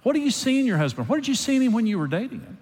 what 0.04 0.14
do 0.14 0.20
you 0.20 0.32
see 0.32 0.60
in 0.60 0.66
your 0.66 0.78
husband? 0.78 1.10
What 1.10 1.18
did 1.18 1.28
you 1.28 1.36
see 1.36 1.56
in 1.56 1.62
him 1.62 1.74
when 1.74 1.88
you 1.88 2.00
were 2.00 2.08
dating 2.08 2.42
him? 2.42 2.58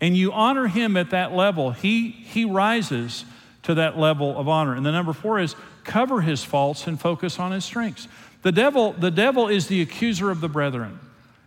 And 0.00 0.16
you 0.16 0.32
honor 0.32 0.68
him 0.68 0.96
at 0.96 1.10
that 1.10 1.32
level, 1.32 1.72
he, 1.72 2.10
he 2.10 2.44
rises 2.44 3.24
to 3.64 3.74
that 3.74 3.98
level 3.98 4.38
of 4.38 4.48
honor. 4.48 4.74
And 4.74 4.86
the 4.86 4.92
number 4.92 5.12
four 5.12 5.38
is 5.40 5.56
cover 5.84 6.20
his 6.20 6.44
faults 6.44 6.86
and 6.86 7.00
focus 7.00 7.38
on 7.38 7.52
his 7.52 7.64
strengths. 7.64 8.08
The 8.42 8.52
devil, 8.52 8.92
the 8.92 9.10
devil 9.10 9.48
is 9.48 9.66
the 9.66 9.82
accuser 9.82 10.30
of 10.30 10.40
the 10.40 10.48
brethren. 10.48 11.00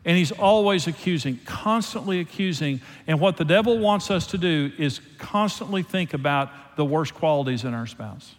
And 0.04 0.18
he's 0.18 0.32
always 0.32 0.88
accusing, 0.88 1.40
constantly 1.46 2.20
accusing. 2.20 2.82
And 3.08 3.20
what 3.20 3.38
the 3.38 3.46
devil 3.46 3.78
wants 3.78 4.10
us 4.12 4.28
to 4.28 4.38
do 4.38 4.72
is 4.78 5.00
constantly 5.18 5.84
think 5.84 6.14
about 6.14 6.76
the 6.76 6.84
worst 6.84 7.14
qualities 7.14 7.64
in 7.64 7.74
our 7.74 7.86
spouse. 7.86 8.36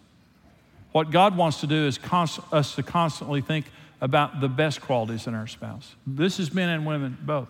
What 0.91 1.09
God 1.09 1.35
wants 1.35 1.61
to 1.61 1.67
do 1.67 1.87
is 1.87 1.97
const- 1.97 2.41
us 2.51 2.75
to 2.75 2.83
constantly 2.83 3.41
think 3.41 3.65
about 4.03 4.41
the 4.41 4.49
best 4.49 4.81
qualities 4.81 5.27
in 5.27 5.33
our 5.33 5.47
spouse. 5.47 5.95
This 6.05 6.37
is 6.37 6.53
men 6.53 6.67
and 6.67 6.85
women 6.85 7.17
both. 7.21 7.47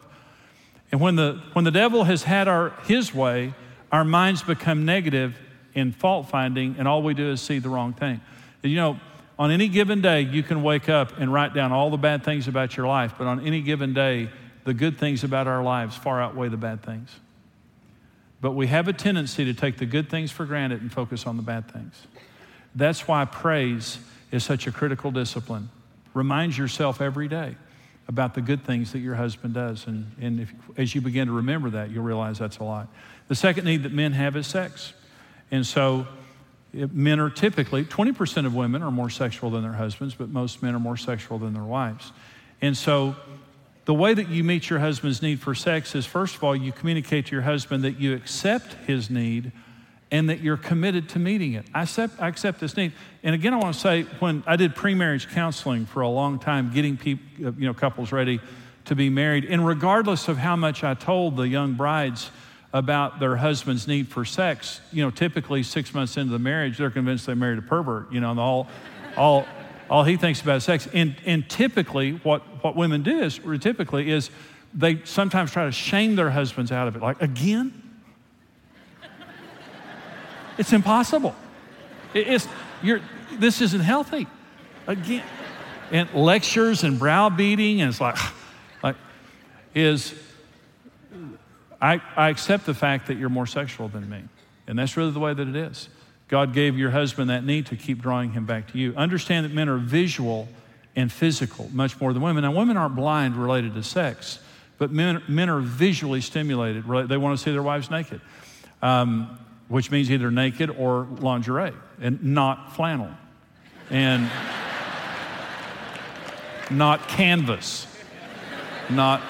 And 0.92 1.02
when 1.02 1.16
the, 1.16 1.42
when 1.54 1.66
the 1.66 1.72
devil 1.72 2.04
has 2.04 2.22
had 2.22 2.48
our, 2.48 2.70
his 2.86 3.12
way, 3.12 3.56
our 3.92 4.06
minds 4.06 4.44
become 4.44 4.86
negative 4.86 5.36
in 5.74 5.92
fault 5.92 6.30
finding, 6.30 6.76
and 6.78 6.88
all 6.88 7.02
we 7.02 7.16
do 7.16 7.32
is 7.32 7.42
see 7.42 7.58
the 7.58 7.70
wrong 7.70 7.94
thing. 7.94 8.22
You 8.62 8.76
know, 8.76 9.00
on 9.40 9.50
any 9.50 9.68
given 9.68 10.02
day, 10.02 10.22
you 10.22 10.44
can 10.44 10.62
wake 10.62 10.90
up 10.90 11.18
and 11.18 11.34
write 11.34 11.56
down 11.56 11.72
all 11.72 11.90
the 11.90 11.98
bad 11.98 12.24
things 12.24 12.48
about 12.48 12.78
your 12.78 12.86
life, 12.86 13.16
but 13.18 13.26
on 13.26 13.44
any 13.44 13.64
given 13.64 13.96
day, 13.96 14.30
the 14.64 14.76
good 14.76 15.00
things 15.00 15.24
about 15.24 15.48
our 15.48 15.64
lives 15.64 15.96
far 15.96 16.22
outweigh 16.22 16.50
the 16.50 16.58
bad 16.58 16.84
things. 16.84 17.10
But 18.42 18.52
we 18.52 18.68
have 18.68 18.88
a 18.88 18.94
tendency 18.94 19.44
to 19.46 19.56
take 19.56 19.80
the 19.80 19.88
good 19.88 20.08
things 20.08 20.30
for 20.30 20.46
granted 20.46 20.84
and 20.84 20.94
focus 20.94 21.26
on 21.26 21.36
the 21.36 21.44
bad 21.44 21.72
things. 21.72 22.06
That's 22.76 23.08
why 23.08 23.26
praise 23.26 23.98
is 24.32 24.44
such 24.44 24.68
a 24.68 24.72
critical 24.72 25.10
discipline. 25.10 25.70
Remind 26.13 26.58
yourself 26.58 27.01
every 27.01 27.27
day 27.27 27.55
about 28.08 28.34
the 28.34 28.41
good 28.41 28.65
things 28.65 28.91
that 28.91 29.00
your 29.00 29.15
husband 29.15 29.53
does. 29.53 29.88
And, 29.88 30.12
and 30.20 30.39
if, 30.41 30.53
as 30.77 30.93
you 30.93 31.01
begin 31.01 31.27
to 31.27 31.34
remember 31.34 31.70
that, 31.72 31.89
you'll 31.89 32.03
realize 32.03 32.38
that's 32.38 32.58
a 32.58 32.63
lot. 32.63 32.88
The 33.27 33.36
second 33.36 33.65
need 33.65 33.84
that 33.84 33.93
men 33.93 34.12
have 34.13 34.36
is 34.36 34.48
sex. 34.48 34.93
And 35.51 35.65
so 35.65 36.08
men 36.74 37.20
are 37.20 37.29
typically, 37.29 37.86
20% 37.86 38.46
of 38.46 38.55
women 38.55 38.84
are 38.84 38.91
more 38.91 39.10
sexual 39.10 39.51
than 39.51 39.63
their 39.63 39.74
husbands, 39.74 40.15
but 40.15 40.29
most 40.29 40.62
men 40.62 40.75
are 40.75 40.79
more 40.79 40.98
sexual 40.98 41.38
than 41.38 41.53
their 41.53 41.63
wives. 41.63 42.12
And 42.62 42.75
so 42.75 43.15
the 43.86 43.93
way 43.93 44.13
that 44.13 44.29
you 44.29 44.43
meet 44.43 44.70
your 44.70 44.79
husband's 44.79 45.22
need 45.22 45.39
for 45.39 45.55
sex 45.55 45.96
is 45.96 46.05
first 46.05 46.36
of 46.36 46.43
all, 46.43 46.55
you 46.55 46.72
communicate 46.72 47.27
to 47.27 47.32
your 47.34 47.41
husband 47.41 47.84
that 47.84 48.00
you 48.00 48.13
accept 48.15 48.74
his 48.86 49.10
need 49.10 49.51
and 50.13 50.29
that 50.29 50.41
you're 50.41 50.58
committed 50.58 51.10
to 51.10 51.17
meeting 51.17 51.53
it. 51.53 51.65
I 51.74 51.82
accept, 51.82 52.22
I 52.22 52.27
accept 52.27 52.60
this 52.60 52.77
need. 52.77 52.93
And 53.24 53.34
again, 53.34 53.51
I 53.51 53.58
want 53.58 53.74
to 53.74 53.79
say 53.79 54.03
when 54.20 54.43
I 54.46 54.55
did 54.55 54.75
pre-marriage 54.75 55.27
counseling 55.29 55.88
for 55.88 56.01
a 56.01 56.08
long 56.08 56.38
time, 56.38 56.72
getting 56.72 56.98
people, 56.98 57.48
uh, 57.48 57.51
you 57.58 57.65
know, 57.65 57.74
couples 57.74 58.12
ready 58.12 58.39
to 58.86 58.96
be 58.96 59.10
married, 59.10 59.46
and 59.46 59.65
regardless 59.65 60.27
of 60.27 60.38
how 60.38 60.55
much 60.55 60.84
I 60.84 60.93
told 60.93 61.36
the 61.36 61.48
young 61.48 61.74
brides 61.74 62.29
about 62.74 63.20
their 63.20 63.38
husband's 63.38 63.88
need 63.88 64.08
for 64.08 64.24
sex, 64.24 64.82
you 64.91 65.03
know, 65.03 65.10
typically 65.10 65.63
six 65.63 65.96
months 65.96 66.15
into 66.15 66.32
the 66.32 66.39
marriage, 66.39 66.77
they're 66.77 66.91
convinced 66.91 67.25
they 67.25 67.34
married 67.34 67.58
a 67.58 67.63
pervert, 67.63 68.12
you 68.12 68.20
know, 68.20 68.29
and 68.29 68.39
all, 68.39 68.67
all, 69.17 69.48
all 69.89 70.03
he 70.03 70.15
thinks 70.15 70.41
about 70.41 70.58
is 70.58 70.63
sex. 70.63 70.88
And, 70.93 71.15
and 71.25 71.50
typically, 71.50 72.12
what, 72.24 72.41
what 72.63 72.75
women 72.75 73.01
do 73.01 73.20
is, 73.20 73.39
typically, 73.60 74.12
is 74.12 74.29
they 74.75 75.01
sometimes 75.05 75.51
try 75.51 75.65
to 75.65 75.72
shame 75.72 76.15
their 76.15 76.29
husbands 76.29 76.72
out 76.72 76.88
of 76.88 76.96
it. 76.96 77.01
Like, 77.01 77.20
again? 77.20 77.83
It's 80.58 80.74
impossible. 80.74 81.36
It's, 82.14 82.48
you're, 82.82 83.02
this 83.34 83.62
isn't 83.62 83.82
healthy. 83.82 84.28
Again, 84.88 85.24
and 85.92 86.14
lectures 86.14 86.84
and 86.84 86.98
browbeating, 86.98 87.82
and 87.82 87.90
it's 87.90 88.02
like, 88.02 88.18
like 88.84 88.96
is 89.74 90.14
I, 91.84 92.02
I 92.16 92.30
accept 92.30 92.66
the 92.66 92.74
fact 92.74 93.08
that 93.08 93.18
you're 93.18 93.30
more 93.30 93.46
sexual 93.46 93.90
than 93.90 94.10
me. 94.10 94.24
And 94.68 94.80
that's 94.80 94.96
really 94.96 95.12
the 95.12 95.20
way 95.20 95.34
that 95.34 95.48
it 95.48 95.56
is. 95.56 95.90
God 96.30 96.54
gave 96.54 96.78
your 96.78 96.92
husband 96.92 97.30
that 97.30 97.44
need 97.44 97.66
to 97.68 97.76
keep 97.76 98.02
drawing 98.02 98.32
him 98.32 98.46
back 98.46 98.72
to 98.72 98.78
you. 98.78 98.96
Understand 98.96 99.46
that 99.46 99.54
men 99.54 99.68
are 99.68 99.78
visual 99.78 100.48
and 100.96 101.12
physical 101.12 101.70
much 101.74 102.00
more 102.00 102.14
than 102.14 102.22
women. 102.22 102.44
Now, 102.44 102.54
women 102.54 102.78
aren't 102.78 102.96
blind 102.96 103.36
related 103.36 103.74
to 103.74 103.84
sex, 103.84 104.40
but 104.78 104.92
men, 104.92 105.22
men 105.28 105.50
are 105.50 105.60
visually 105.60 106.22
stimulated. 106.22 106.86
They 107.10 107.18
want 107.18 107.38
to 107.38 107.44
see 107.44 107.52
their 107.52 107.62
wives 107.62 107.92
naked. 107.92 108.22
Um, 108.82 109.38
which 109.67 109.91
means 109.91 110.12
either 110.12 110.29
naked 110.29 110.70
or 110.70 111.08
lingerie 111.20 111.74
and 112.01 112.24
not 112.24 112.75
flannel 112.75 113.10
and 113.89 114.29
not 116.72 117.08
canvas, 117.08 117.88
not. 118.89 119.22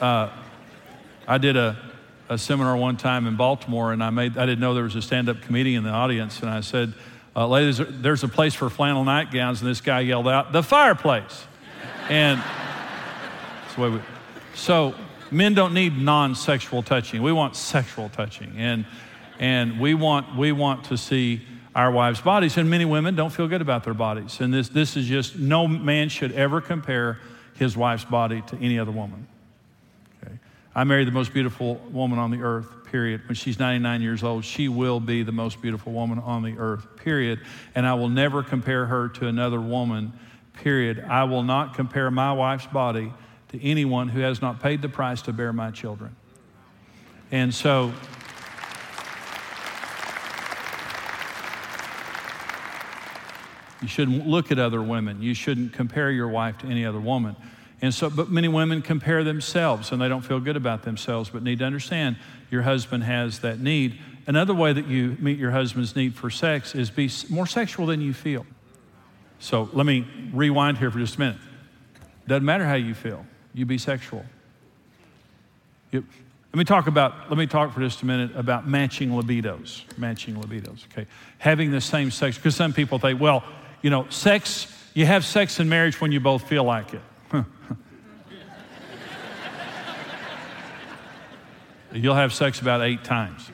Uh, 0.00 0.30
I 1.26 1.38
did 1.38 1.56
a, 1.56 1.76
a 2.28 2.38
seminar 2.38 2.76
one 2.76 2.96
time 2.96 3.26
in 3.26 3.36
Baltimore, 3.36 3.92
and 3.92 4.02
I 4.02 4.10
made 4.10 4.38
I 4.38 4.46
didn't 4.46 4.60
know 4.60 4.74
there 4.74 4.84
was 4.84 4.96
a 4.96 5.02
stand-up 5.02 5.42
comedian 5.42 5.84
in 5.84 5.84
the 5.84 5.96
audience, 5.96 6.40
and 6.40 6.50
I 6.50 6.60
said, 6.60 6.94
uh, 7.36 7.46
"Ladies, 7.46 7.80
there's 7.88 8.24
a 8.24 8.28
place 8.28 8.54
for 8.54 8.70
flannel 8.70 9.04
nightgowns," 9.04 9.60
and 9.60 9.70
this 9.70 9.80
guy 9.80 10.00
yelled 10.00 10.28
out, 10.28 10.52
"The 10.52 10.62
fireplace!" 10.62 11.46
and 12.08 12.42
so, 13.76 14.00
so 14.54 14.94
men 15.30 15.54
don't 15.54 15.74
need 15.74 15.96
non-sexual 15.96 16.82
touching. 16.82 17.22
We 17.22 17.32
want 17.32 17.56
sexual 17.56 18.08
touching, 18.08 18.54
and 18.56 18.84
and 19.40 19.80
we 19.80 19.94
want, 19.94 20.36
we 20.36 20.52
want 20.52 20.84
to 20.84 20.98
see 20.98 21.40
our 21.74 21.90
wives' 21.90 22.20
bodies. 22.20 22.58
And 22.58 22.68
many 22.68 22.84
women 22.84 23.16
don't 23.16 23.30
feel 23.30 23.48
good 23.48 23.62
about 23.62 23.84
their 23.84 23.94
bodies. 23.94 24.38
And 24.40 24.52
this, 24.52 24.68
this 24.68 24.96
is 24.98 25.06
just, 25.06 25.36
no 25.36 25.66
man 25.66 26.10
should 26.10 26.32
ever 26.32 26.60
compare 26.60 27.18
his 27.54 27.74
wife's 27.74 28.04
body 28.04 28.42
to 28.48 28.56
any 28.58 28.78
other 28.78 28.90
woman. 28.92 29.26
Okay? 30.22 30.34
I 30.74 30.84
married 30.84 31.08
the 31.08 31.12
most 31.12 31.32
beautiful 31.32 31.76
woman 31.90 32.18
on 32.18 32.30
the 32.30 32.42
earth, 32.42 32.84
period. 32.84 33.26
When 33.26 33.34
she's 33.34 33.58
99 33.58 34.02
years 34.02 34.22
old, 34.22 34.44
she 34.44 34.68
will 34.68 35.00
be 35.00 35.22
the 35.22 35.32
most 35.32 35.62
beautiful 35.62 35.92
woman 35.92 36.18
on 36.18 36.42
the 36.42 36.58
earth, 36.58 36.86
period. 36.96 37.40
And 37.74 37.86
I 37.86 37.94
will 37.94 38.10
never 38.10 38.42
compare 38.42 38.84
her 38.84 39.08
to 39.08 39.26
another 39.26 39.60
woman, 39.60 40.12
period. 40.52 41.02
I 41.08 41.24
will 41.24 41.44
not 41.44 41.74
compare 41.74 42.10
my 42.10 42.34
wife's 42.34 42.66
body 42.66 43.10
to 43.48 43.64
anyone 43.64 44.10
who 44.10 44.20
has 44.20 44.42
not 44.42 44.62
paid 44.62 44.82
the 44.82 44.90
price 44.90 45.22
to 45.22 45.32
bear 45.32 45.54
my 45.54 45.70
children. 45.70 46.14
And 47.32 47.54
so, 47.54 47.94
You 53.82 53.88
shouldn't 53.88 54.26
look 54.26 54.52
at 54.52 54.58
other 54.58 54.82
women. 54.82 55.22
You 55.22 55.34
shouldn't 55.34 55.72
compare 55.72 56.10
your 56.10 56.28
wife 56.28 56.58
to 56.58 56.66
any 56.66 56.84
other 56.84 57.00
woman. 57.00 57.36
And 57.82 57.94
so, 57.94 58.10
but 58.10 58.30
many 58.30 58.48
women 58.48 58.82
compare 58.82 59.24
themselves 59.24 59.90
and 59.90 60.00
they 60.00 60.08
don't 60.08 60.20
feel 60.20 60.38
good 60.38 60.56
about 60.56 60.82
themselves, 60.82 61.30
but 61.30 61.42
need 61.42 61.60
to 61.60 61.64
understand 61.64 62.16
your 62.50 62.62
husband 62.62 63.04
has 63.04 63.38
that 63.40 63.58
need. 63.58 63.98
Another 64.26 64.54
way 64.54 64.72
that 64.72 64.86
you 64.86 65.16
meet 65.18 65.38
your 65.38 65.50
husband's 65.50 65.96
need 65.96 66.14
for 66.14 66.28
sex 66.28 66.74
is 66.74 66.90
be 66.90 67.10
more 67.30 67.46
sexual 67.46 67.86
than 67.86 68.02
you 68.02 68.12
feel. 68.12 68.44
So 69.38 69.70
let 69.72 69.86
me 69.86 70.06
rewind 70.32 70.76
here 70.76 70.90
for 70.90 70.98
just 70.98 71.16
a 71.16 71.20
minute. 71.20 71.38
Doesn't 72.28 72.44
matter 72.44 72.66
how 72.66 72.74
you 72.74 72.92
feel, 72.94 73.24
you 73.54 73.64
be 73.64 73.78
sexual. 73.78 74.24
You, 75.90 76.04
let 76.52 76.58
me 76.58 76.64
talk 76.64 76.86
about, 76.86 77.30
let 77.30 77.38
me 77.38 77.46
talk 77.46 77.72
for 77.72 77.80
just 77.80 78.02
a 78.02 78.06
minute 78.06 78.36
about 78.36 78.68
matching 78.68 79.10
libidos. 79.10 79.82
Matching 79.96 80.34
libidos, 80.34 80.84
okay? 80.92 81.06
Having 81.38 81.70
the 81.70 81.80
same 81.80 82.10
sex, 82.10 82.36
because 82.36 82.54
some 82.54 82.72
people 82.72 82.98
think, 82.98 83.20
well, 83.20 83.42
you 83.82 83.90
know, 83.90 84.08
sex, 84.10 84.66
you 84.94 85.06
have 85.06 85.24
sex 85.24 85.60
in 85.60 85.68
marriage 85.68 86.00
when 86.00 86.12
you 86.12 86.20
both 86.20 86.48
feel 86.48 86.64
like 86.64 86.94
it. 86.94 87.00
You'll 91.92 92.14
have 92.14 92.32
sex 92.32 92.60
about 92.60 92.82
eight 92.82 93.02
times. 93.04 93.50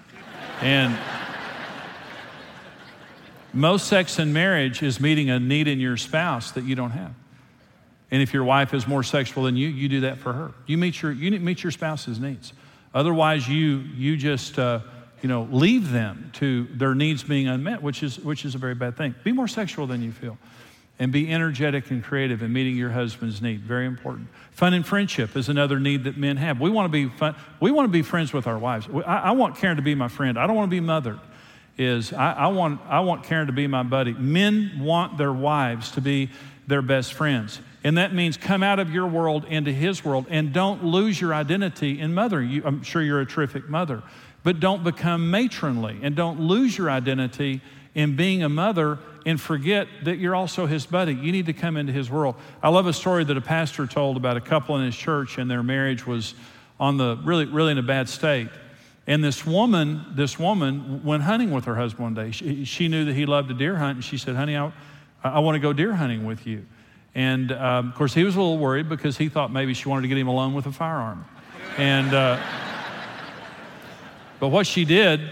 And 0.60 0.96
most 3.52 3.86
sex 3.86 4.18
in 4.18 4.32
marriage 4.32 4.82
is 4.82 5.00
meeting 5.00 5.30
a 5.30 5.38
need 5.38 5.68
in 5.68 5.80
your 5.80 5.96
spouse 5.96 6.50
that 6.52 6.64
you 6.64 6.74
don't 6.74 6.90
have. 6.90 7.14
And 8.10 8.22
if 8.22 8.34
your 8.34 8.44
wife 8.44 8.74
is 8.74 8.86
more 8.86 9.02
sexual 9.02 9.44
than 9.44 9.56
you, 9.56 9.68
you 9.68 9.88
do 9.88 10.00
that 10.02 10.18
for 10.18 10.32
her. 10.32 10.52
You 10.66 10.76
meet 10.78 11.00
your, 11.00 11.12
you 11.12 11.30
meet 11.40 11.62
your 11.62 11.72
spouse's 11.72 12.20
needs. 12.20 12.52
Otherwise, 12.94 13.48
you, 13.48 13.78
you 13.96 14.16
just, 14.16 14.58
uh, 14.58 14.80
you 15.22 15.28
know, 15.28 15.48
leave 15.50 15.90
them 15.90 16.30
to 16.34 16.64
their 16.74 16.94
needs 16.94 17.22
being 17.22 17.48
unmet, 17.48 17.82
which 17.82 18.02
is, 18.02 18.18
which 18.18 18.44
is 18.44 18.54
a 18.54 18.58
very 18.58 18.74
bad 18.74 18.96
thing. 18.96 19.14
Be 19.24 19.32
more 19.32 19.48
sexual 19.48 19.86
than 19.86 20.02
you 20.02 20.12
feel. 20.12 20.38
And 20.98 21.12
be 21.12 21.30
energetic 21.30 21.90
and 21.90 22.02
creative 22.02 22.42
in 22.42 22.52
meeting 22.52 22.74
your 22.74 22.90
husband's 22.90 23.42
need. 23.42 23.60
Very 23.60 23.84
important. 23.84 24.28
Fun 24.52 24.72
and 24.72 24.86
friendship 24.86 25.36
is 25.36 25.50
another 25.50 25.78
need 25.78 26.04
that 26.04 26.16
men 26.16 26.38
have. 26.38 26.58
We 26.58 26.70
want 26.70 26.86
to 26.86 26.92
be 26.92 27.14
fun. 27.14 27.34
We 27.60 27.70
want 27.70 27.86
to 27.86 27.92
be 27.92 28.00
friends 28.00 28.32
with 28.32 28.46
our 28.46 28.58
wives. 28.58 28.88
I, 29.06 29.18
I 29.18 29.30
want 29.32 29.56
Karen 29.56 29.76
to 29.76 29.82
be 29.82 29.94
my 29.94 30.08
friend. 30.08 30.38
I 30.38 30.46
don't 30.46 30.56
want 30.56 30.70
to 30.70 30.74
be 30.74 30.80
mothered. 30.80 31.20
Is 31.76 32.14
I, 32.14 32.32
I, 32.32 32.46
want 32.46 32.80
I 32.88 33.00
want 33.00 33.24
Karen 33.24 33.48
to 33.48 33.52
be 33.52 33.66
my 33.66 33.82
buddy. 33.82 34.14
Men 34.14 34.80
want 34.80 35.18
their 35.18 35.32
wives 35.32 35.90
to 35.92 36.00
be 36.00 36.30
their 36.66 36.80
best 36.80 37.12
friends. 37.12 37.60
And 37.86 37.98
that 37.98 38.12
means 38.12 38.36
come 38.36 38.64
out 38.64 38.80
of 38.80 38.90
your 38.90 39.06
world 39.06 39.44
into 39.44 39.72
his 39.72 40.04
world 40.04 40.26
and 40.28 40.52
don't 40.52 40.84
lose 40.84 41.20
your 41.20 41.32
identity 41.32 42.00
in 42.00 42.14
mother. 42.14 42.42
You, 42.42 42.62
I'm 42.64 42.82
sure 42.82 43.00
you're 43.00 43.20
a 43.20 43.26
terrific 43.26 43.68
mother 43.68 44.02
but 44.46 44.60
don't 44.60 44.84
become 44.84 45.28
matronly 45.28 45.98
and 46.02 46.14
don't 46.14 46.40
lose 46.40 46.76
your 46.76 46.88
identity 46.88 47.60
in 47.96 48.14
being 48.14 48.44
a 48.44 48.48
mother 48.48 48.98
and 49.24 49.40
forget 49.40 49.88
that 50.04 50.18
you're 50.18 50.36
also 50.36 50.66
his 50.66 50.86
buddy. 50.86 51.14
You 51.14 51.32
need 51.32 51.46
to 51.46 51.52
come 51.52 51.76
into 51.76 51.92
his 51.92 52.10
world. 52.10 52.36
I 52.62 52.68
love 52.68 52.86
a 52.86 52.92
story 52.92 53.24
that 53.24 53.36
a 53.36 53.40
pastor 53.40 53.88
told 53.88 54.16
about 54.16 54.36
a 54.36 54.40
couple 54.40 54.76
in 54.76 54.84
his 54.84 54.96
church 54.96 55.38
and 55.38 55.48
their 55.48 55.62
marriage 55.62 56.06
was 56.06 56.34
on 56.78 56.96
the 56.96 57.20
really, 57.24 57.44
really 57.44 57.72
in 57.72 57.78
a 57.78 57.82
bad 57.82 58.08
state. 58.08 58.48
And 59.08 59.22
this 59.22 59.46
woman, 59.46 60.04
this 60.14 60.38
woman 60.40 61.04
went 61.04 61.24
hunting 61.24 61.52
with 61.52 61.64
her 61.64 61.74
husband 61.74 62.02
one 62.02 62.14
day. 62.14 62.30
She, 62.32 62.64
she 62.64 62.86
knew 62.86 63.04
that 63.04 63.14
he 63.14 63.26
loved 63.26 63.48
to 63.48 63.54
deer 63.54 63.76
hunt, 63.76 63.96
and 63.96 64.04
she 64.04 64.16
said, 64.16 64.36
"Honey, 64.36 64.56
I, 64.56 64.72
I 65.24 65.38
want 65.40 65.56
to 65.56 65.60
go 65.60 65.72
deer 65.72 65.94
hunting 65.94 66.24
with 66.24 66.46
you." 66.46 66.66
And 67.16 67.50
um, 67.50 67.88
of 67.88 67.94
course, 67.94 68.12
he 68.12 68.24
was 68.24 68.36
a 68.36 68.38
little 68.38 68.58
worried 68.58 68.90
because 68.90 69.16
he 69.16 69.30
thought 69.30 69.50
maybe 69.50 69.72
she 69.72 69.88
wanted 69.88 70.02
to 70.02 70.08
get 70.08 70.18
him 70.18 70.28
alone 70.28 70.52
with 70.52 70.66
a 70.66 70.70
firearm. 70.70 71.24
And 71.78 72.12
uh, 72.12 72.38
but 74.38 74.48
what 74.48 74.66
she 74.66 74.84
did, 74.84 75.22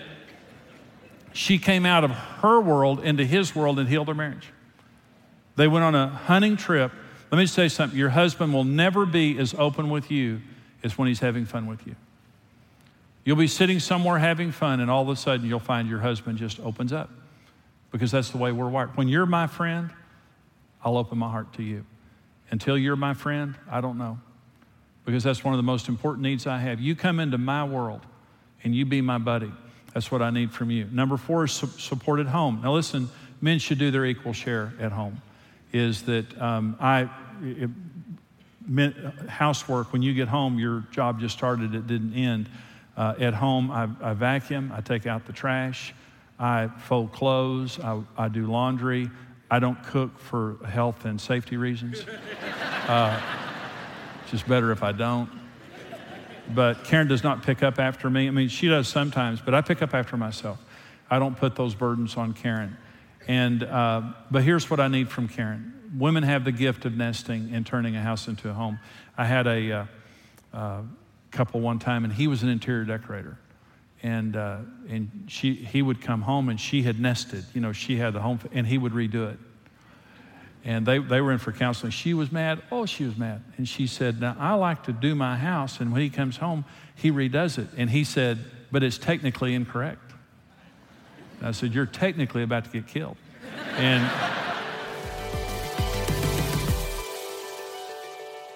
she 1.35 1.59
came 1.59 1.85
out 1.85 2.03
of 2.03 2.11
her 2.11 2.59
world 2.59 3.05
into 3.05 3.27
his 3.27 3.55
world 3.55 3.79
and 3.79 3.87
healed 3.87 4.09
their 4.09 4.15
marriage. 4.15 4.49
They 5.57 5.69
went 5.69 5.85
on 5.85 5.95
a 5.95 6.09
hunting 6.09 6.57
trip. 6.57 6.91
Let 7.31 7.37
me 7.37 7.45
say 7.45 7.69
something 7.69 7.99
your 7.99 8.09
husband 8.09 8.55
will 8.55 8.65
never 8.65 9.05
be 9.05 9.39
as 9.39 9.53
open 9.53 9.91
with 9.91 10.11
you 10.11 10.41
as 10.83 10.97
when 10.97 11.07
he's 11.07 11.21
having 11.21 11.45
fun 11.45 11.67
with 11.67 11.87
you. 11.87 11.97
You'll 13.25 13.37
be 13.37 13.47
sitting 13.47 13.79
somewhere 13.79 14.19
having 14.19 14.53
fun, 14.53 14.81
and 14.81 14.91
all 14.91 15.03
of 15.03 15.11
a 15.11 15.17
sudden 15.17 15.47
you'll 15.47 15.61
find 15.61 15.87
your 15.91 16.01
husband 16.01 16.39
just 16.39 16.61
opens 16.61 16.95
up 16.95 17.11
because 17.93 18.11
that's 18.11 18.31
the 18.31 18.39
way 18.39 18.53
we're 18.53 18.71
wired. 18.71 18.97
When 18.97 19.07
you're 19.09 19.27
my 19.27 19.47
friend, 19.49 19.91
I'll 20.85 20.97
open 20.97 21.19
my 21.19 21.31
heart 21.31 21.53
to 21.55 21.63
you. 21.63 21.85
Until 22.51 22.77
you're 22.77 22.97
my 22.97 23.15
friend, 23.15 23.57
I 23.71 23.81
don't 23.81 23.99
know 23.99 24.19
because 25.05 25.23
that's 25.23 25.45
one 25.45 25.55
of 25.55 25.59
the 25.59 25.65
most 25.65 25.89
important 25.89 26.23
needs 26.23 26.47
I 26.47 26.59
have. 26.59 26.81
You 26.81 26.97
come 26.97 27.21
into 27.21 27.39
my 27.39 27.65
world 27.65 28.01
and 28.63 28.75
you 28.75 28.87
be 28.87 29.01
my 29.01 29.19
buddy. 29.19 29.53
That's 29.93 30.11
what 30.11 30.23
I 30.23 30.31
need 30.31 30.51
from 30.51 30.71
you. 30.71 30.89
Number 30.91 31.17
four 31.17 31.45
is 31.45 31.53
su- 31.53 31.67
support 31.79 32.21
at 32.21 32.27
home. 32.27 32.61
Now, 32.63 32.73
listen, 32.73 33.09
men 33.41 33.59
should 33.59 33.79
do 33.79 33.91
their 33.91 34.05
equal 34.07 34.33
share 34.33 34.73
at 34.81 34.93
home. 34.93 35.21
Is 35.73 36.03
that 36.03 36.41
um, 36.41 36.77
I, 36.81 37.09
it, 37.43 37.71
housework. 39.29 39.93
When 39.93 40.03
you 40.03 40.15
get 40.15 40.29
home, 40.29 40.59
your 40.59 40.85
job 40.91 41.21
just 41.21 41.37
started, 41.37 41.75
it 41.75 41.87
didn't 41.87 42.15
end. 42.15 42.49
Uh, 42.97 43.15
at 43.19 43.35
home, 43.35 43.71
I, 43.71 43.89
I, 44.01 44.15
vacuum, 44.15 44.73
I 44.75 44.81
take 44.81 45.07
out 45.07 45.27
the 45.27 45.33
trash, 45.33 45.93
I 46.39 46.69
fold 46.69 47.13
clothes, 47.13 47.79
I, 47.81 48.01
I 48.17 48.29
do 48.29 48.47
laundry. 48.47 49.11
I 49.51 49.59
don't 49.59 49.83
cook 49.85 50.19
for 50.19 50.57
health 50.67 51.05
and 51.05 51.21
safety 51.21 51.57
reasons. 51.57 52.05
Uh, 52.89 53.21
it's 54.23 54.31
just 54.31 54.49
better 54.49 54.73
if 54.73 54.83
I 54.83 54.93
don't. 54.93 55.31
But 56.55 56.85
Karen 56.85 57.09
does 57.09 57.23
not 57.23 57.43
pick 57.43 57.63
up 57.63 57.79
after 57.79 58.11
me. 58.11 58.27
I 58.27 58.31
mean, 58.31 58.49
she 58.49 58.69
does 58.69 58.89
sometimes, 58.89 59.41
but 59.41 59.55
I 59.55 59.61
pick 59.61 59.81
up 59.83 59.95
after 59.95 60.17
myself. 60.17 60.59
I 61.11 61.19
don't 61.19 61.37
put 61.37 61.57
those 61.57 61.75
burdens 61.75 62.17
on 62.17 62.33
Karen. 62.33 62.77
And, 63.27 63.63
uh, 63.63 64.03
but 64.31 64.43
here's 64.43 64.69
what 64.69 64.81
I 64.81 64.89
need 64.89 65.09
from 65.09 65.29
Karen 65.29 65.71
women 65.97 66.25
have 66.25 66.45
the 66.45 66.53
gift 66.53 66.85
of 66.87 66.97
nesting 66.97 67.51
and 67.53 67.65
turning 67.65 67.95
a 67.95 68.01
house 68.01 68.27
into 68.27 68.51
a 68.51 68.53
home. 68.53 68.81
I 69.17 69.27
had 69.27 69.47
a 69.47 69.73
uh, 69.73 69.87
uh, 70.53 70.83
couple 71.31 71.61
one 71.61 71.79
time, 71.79 72.05
and 72.05 72.13
he 72.13 72.27
was 72.27 72.43
an 72.43 72.49
interior 72.49 72.85
decorator. 72.85 73.39
And, 74.05 74.37
uh, 74.37 74.59
and 74.91 75.25
she, 75.29 75.55
he 75.55 75.81
would 75.81 76.03
come 76.03 76.21
home, 76.21 76.51
and 76.51 76.61
she 76.61 76.83
had 76.83 77.01
nested. 77.01 77.43
You 77.55 77.63
know, 77.63 77.73
she 77.73 77.97
had 77.97 78.13
the 78.13 78.21
home, 78.21 78.39
and 78.53 78.67
he 78.67 78.77
would 78.77 78.93
redo 78.93 79.33
it. 79.33 79.39
And 80.63 80.85
they, 80.85 80.99
they 80.99 81.23
were 81.23 81.33
in 81.33 81.39
for 81.39 81.53
counseling. 81.53 81.91
She 81.91 82.13
was 82.13 82.31
mad. 82.31 82.63
Oh, 82.71 82.85
she 82.85 83.05
was 83.05 83.17
mad. 83.17 83.43
And 83.57 83.67
she 83.67 83.87
said, 83.87 84.21
Now, 84.21 84.37
I 84.39 84.53
like 84.55 84.83
to 84.85 84.93
do 84.93 85.15
my 85.15 85.37
house, 85.37 85.81
and 85.81 85.91
when 85.91 86.03
he 86.03 86.11
comes 86.11 86.37
home, 86.37 86.67
he 86.95 87.11
redoes 87.11 87.57
it. 87.59 87.69
And 87.79 87.89
he 87.89 88.05
said, 88.05 88.45
But 88.71 88.83
it's 88.83 88.99
technically 88.99 89.55
incorrect. 89.55 90.13
And 91.39 91.49
I 91.49 91.53
said, 91.53 91.73
You're 91.73 91.87
technically 91.87 92.43
about 92.43 92.67
to 92.67 92.71
get 92.71 92.87
killed. 92.87 93.17
And. 93.77 94.03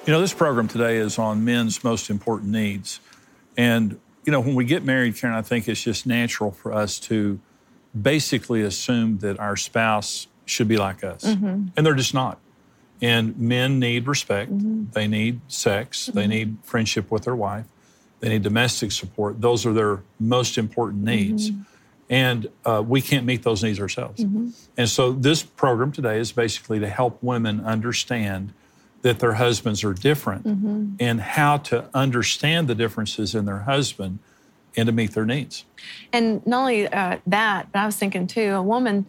You 0.07 0.13
know, 0.13 0.21
this 0.21 0.35
program 0.35 0.69
today 0.69 0.97
is 0.97 1.19
on 1.19 1.45
men's 1.45 1.83
most 1.83 2.11
important 2.11 2.51
needs. 2.51 3.01
And, 3.57 3.99
you 4.29 4.33
know, 4.33 4.41
when 4.41 4.55
we 4.55 4.67
get 4.67 4.85
married, 4.85 5.17
Karen, 5.17 5.35
I 5.35 5.41
think 5.41 5.67
it's 5.69 5.83
just 5.83 6.07
natural 6.07 6.51
for 6.51 6.71
us 6.71 6.99
to 7.01 7.41
basically 7.99 8.61
assume 8.61 9.21
that 9.21 9.41
our 9.41 9.57
spouse 9.57 10.27
should 10.45 10.69
be 10.69 10.77
like 10.77 11.03
us. 11.03 11.25
Mm-hmm. 11.25 11.69
And 11.75 11.87
they're 11.87 11.95
just 11.95 12.13
not. 12.13 12.39
And 13.01 13.39
men 13.39 13.79
need 13.79 14.07
respect, 14.07 14.53
mm-hmm. 14.53 14.91
they 14.91 15.09
need 15.09 15.41
sex, 15.49 16.03
mm-hmm. 16.03 16.19
they 16.19 16.27
need 16.27 16.59
friendship 16.63 17.11
with 17.11 17.25
their 17.25 17.35
wife, 17.35 17.65
they 18.21 18.29
need 18.29 18.43
domestic 18.43 18.93
support. 18.93 19.41
Those 19.41 19.65
are 19.65 19.73
their 19.73 20.03
most 20.21 20.59
important 20.59 21.05
needs. 21.05 21.51
Mm-hmm. 21.51 21.63
And 22.11 22.49
uh, 22.67 22.85
we 22.87 23.01
can't 23.01 23.25
meet 23.25 23.45
those 23.45 23.65
needs 23.65 23.81
ourselves. 23.81 24.23
Mm-hmm. 24.23 24.51
And 24.77 24.91
so 24.91 25.13
this 25.13 25.43
program 25.43 25.91
today 25.91 26.19
is 26.19 26.33
basically 26.33 26.81
to 26.81 26.89
help 26.91 27.23
women 27.23 27.65
understand 27.65 28.53
that 29.03 29.19
their 29.21 29.35
husbands 29.35 29.85
are 29.85 29.95
different 29.95 30.45
mm-hmm. 30.45 30.95
and 30.99 31.21
how 31.21 31.57
to 31.57 31.89
understand 31.95 32.69
the 32.69 32.75
differences 32.75 33.35
in 33.35 33.45
their 33.45 33.61
husband 33.61 34.19
and 34.77 34.87
to 34.87 34.93
meet 34.93 35.13
their 35.13 35.25
needs. 35.25 35.65
And 36.13 36.45
not 36.47 36.61
only 36.61 36.89
uh, 36.89 37.19
that, 37.27 37.73
but 37.73 37.79
I 37.79 37.87
was 37.87 37.97
thinking 37.97 38.27
too, 38.27 38.55
a 38.55 38.63
woman 38.63 39.07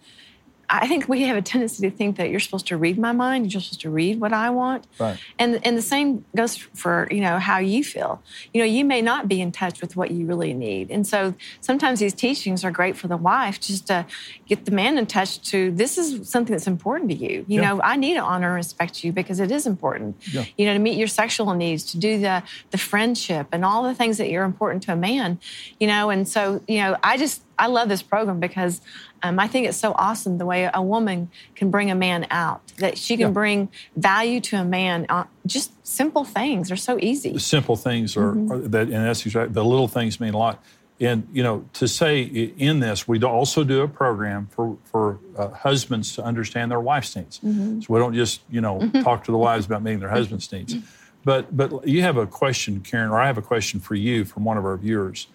I 0.69 0.87
think 0.87 1.09
we 1.09 1.23
have 1.23 1.35
a 1.35 1.41
tendency 1.41 1.89
to 1.89 1.95
think 1.95 2.17
that 2.17 2.29
you're 2.29 2.39
supposed 2.39 2.67
to 2.67 2.77
read 2.77 2.99
my 2.99 3.11
mind, 3.11 3.51
you're 3.51 3.61
supposed 3.61 3.81
to 3.81 3.89
read 3.89 4.19
what 4.19 4.33
I 4.33 4.51
want. 4.51 4.85
Right. 4.99 5.19
And 5.39 5.65
and 5.65 5.77
the 5.77 5.81
same 5.81 6.25
goes 6.35 6.57
for, 6.57 7.07
you 7.09 7.21
know, 7.21 7.39
how 7.39 7.57
you 7.57 7.83
feel. 7.83 8.21
You 8.53 8.61
know, 8.61 8.65
you 8.65 8.85
may 8.85 9.01
not 9.01 9.27
be 9.27 9.41
in 9.41 9.51
touch 9.51 9.81
with 9.81 9.95
what 9.95 10.11
you 10.11 10.27
really 10.27 10.53
need. 10.53 10.91
And 10.91 11.07
so 11.07 11.33
sometimes 11.61 11.99
these 11.99 12.13
teachings 12.13 12.63
are 12.63 12.71
great 12.71 12.95
for 12.95 13.07
the 13.07 13.17
wife 13.17 13.59
just 13.59 13.87
to 13.87 14.05
get 14.47 14.65
the 14.65 14.71
man 14.71 14.97
in 14.97 15.07
touch 15.07 15.41
to 15.49 15.71
this 15.71 15.97
is 15.97 16.29
something 16.29 16.53
that's 16.53 16.67
important 16.67 17.09
to 17.11 17.15
you. 17.15 17.45
You 17.47 17.61
yeah. 17.61 17.73
know, 17.73 17.81
I 17.81 17.95
need 17.95 18.13
to 18.13 18.21
honor 18.21 18.49
and 18.49 18.55
respect 18.55 19.03
you 19.03 19.11
because 19.11 19.39
it 19.39 19.51
is 19.51 19.65
important. 19.65 20.17
Yeah. 20.31 20.45
You 20.57 20.67
know, 20.67 20.73
to 20.73 20.79
meet 20.79 20.97
your 20.97 21.07
sexual 21.07 21.53
needs, 21.55 21.83
to 21.85 21.97
do 21.97 22.19
the 22.19 22.43
the 22.69 22.77
friendship 22.77 23.47
and 23.51 23.65
all 23.65 23.83
the 23.83 23.95
things 23.95 24.17
that 24.19 24.31
are 24.31 24.43
important 24.43 24.83
to 24.83 24.93
a 24.93 24.95
man, 24.95 25.39
you 25.79 25.87
know, 25.87 26.11
and 26.11 26.27
so, 26.27 26.61
you 26.67 26.77
know, 26.77 26.95
I 27.03 27.17
just 27.17 27.43
I 27.57 27.67
love 27.67 27.89
this 27.89 28.01
program 28.01 28.39
because 28.39 28.81
um, 29.23 29.39
I 29.39 29.47
think 29.47 29.67
it's 29.67 29.77
so 29.77 29.93
awesome 29.93 30.37
the 30.37 30.45
way 30.45 30.69
a 30.73 30.81
woman 30.81 31.29
can 31.55 31.71
bring 31.71 31.91
a 31.91 31.95
man 31.95 32.27
out, 32.31 32.61
that 32.77 32.97
she 32.97 33.15
can 33.17 33.27
yeah. 33.27 33.33
bring 33.33 33.69
value 33.95 34.39
to 34.41 34.57
a 34.57 34.63
man. 34.63 35.05
Uh, 35.09 35.25
just 35.45 35.71
simple 35.85 36.23
things 36.23 36.71
are 36.71 36.75
so 36.75 36.97
easy. 37.01 37.33
The 37.33 37.39
simple 37.39 37.75
things 37.75 38.15
are, 38.17 38.33
mm-hmm. 38.33 38.51
are 38.51 38.57
that, 38.59 38.87
and 38.87 39.05
that's 39.05 39.25
exactly, 39.25 39.53
the 39.53 39.63
little 39.63 39.87
things 39.87 40.19
mean 40.19 40.33
a 40.33 40.37
lot. 40.37 40.63
And, 41.01 41.27
you 41.31 41.43
know, 41.43 41.65
to 41.73 41.87
say 41.87 42.21
in 42.21 42.81
this, 42.81 43.07
we 43.07 43.21
also 43.23 43.63
do 43.63 43.81
a 43.81 43.87
program 43.87 44.47
for, 44.51 44.77
for 44.83 45.19
uh, 45.37 45.47
husbands 45.49 46.15
to 46.15 46.23
understand 46.23 46.71
their 46.71 46.81
wife's 46.81 47.15
needs. 47.15 47.39
Mm-hmm. 47.39 47.81
So 47.81 47.93
we 47.93 47.99
don't 47.99 48.13
just, 48.13 48.41
you 48.49 48.59
know, 48.59 48.79
mm-hmm. 48.79 49.01
talk 49.01 49.23
to 49.23 49.31
the 49.31 49.37
wives 49.37 49.65
about 49.65 49.81
meeting 49.81 49.99
their 49.99 50.09
husband's 50.09 50.51
needs. 50.51 50.75
But, 51.23 51.55
but 51.55 51.87
you 51.87 52.01
have 52.01 52.17
a 52.17 52.27
question, 52.27 52.81
Karen, 52.81 53.11
or 53.11 53.19
I 53.19 53.27
have 53.27 53.37
a 53.37 53.41
question 53.41 53.79
for 53.79 53.95
you 53.95 54.25
from 54.25 54.43
one 54.43 54.57
of 54.57 54.65
our 54.65 54.75
viewers. 54.75 55.27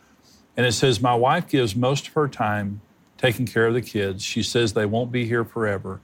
And 0.56 0.66
it 0.66 0.72
says, 0.72 1.00
My 1.00 1.14
wife 1.14 1.48
gives 1.48 1.74
most 1.74 2.08
of 2.08 2.14
her 2.14 2.28
time 2.28 2.80
taking 3.24 3.46
care 3.46 3.66
of 3.66 3.74
the 3.74 3.82
kids. 3.82 4.22
She 4.22 4.42
says 4.42 4.74
they 4.74 4.86
won't 4.86 5.10
be 5.10 5.24
here 5.24 5.44
forever. 5.44 6.00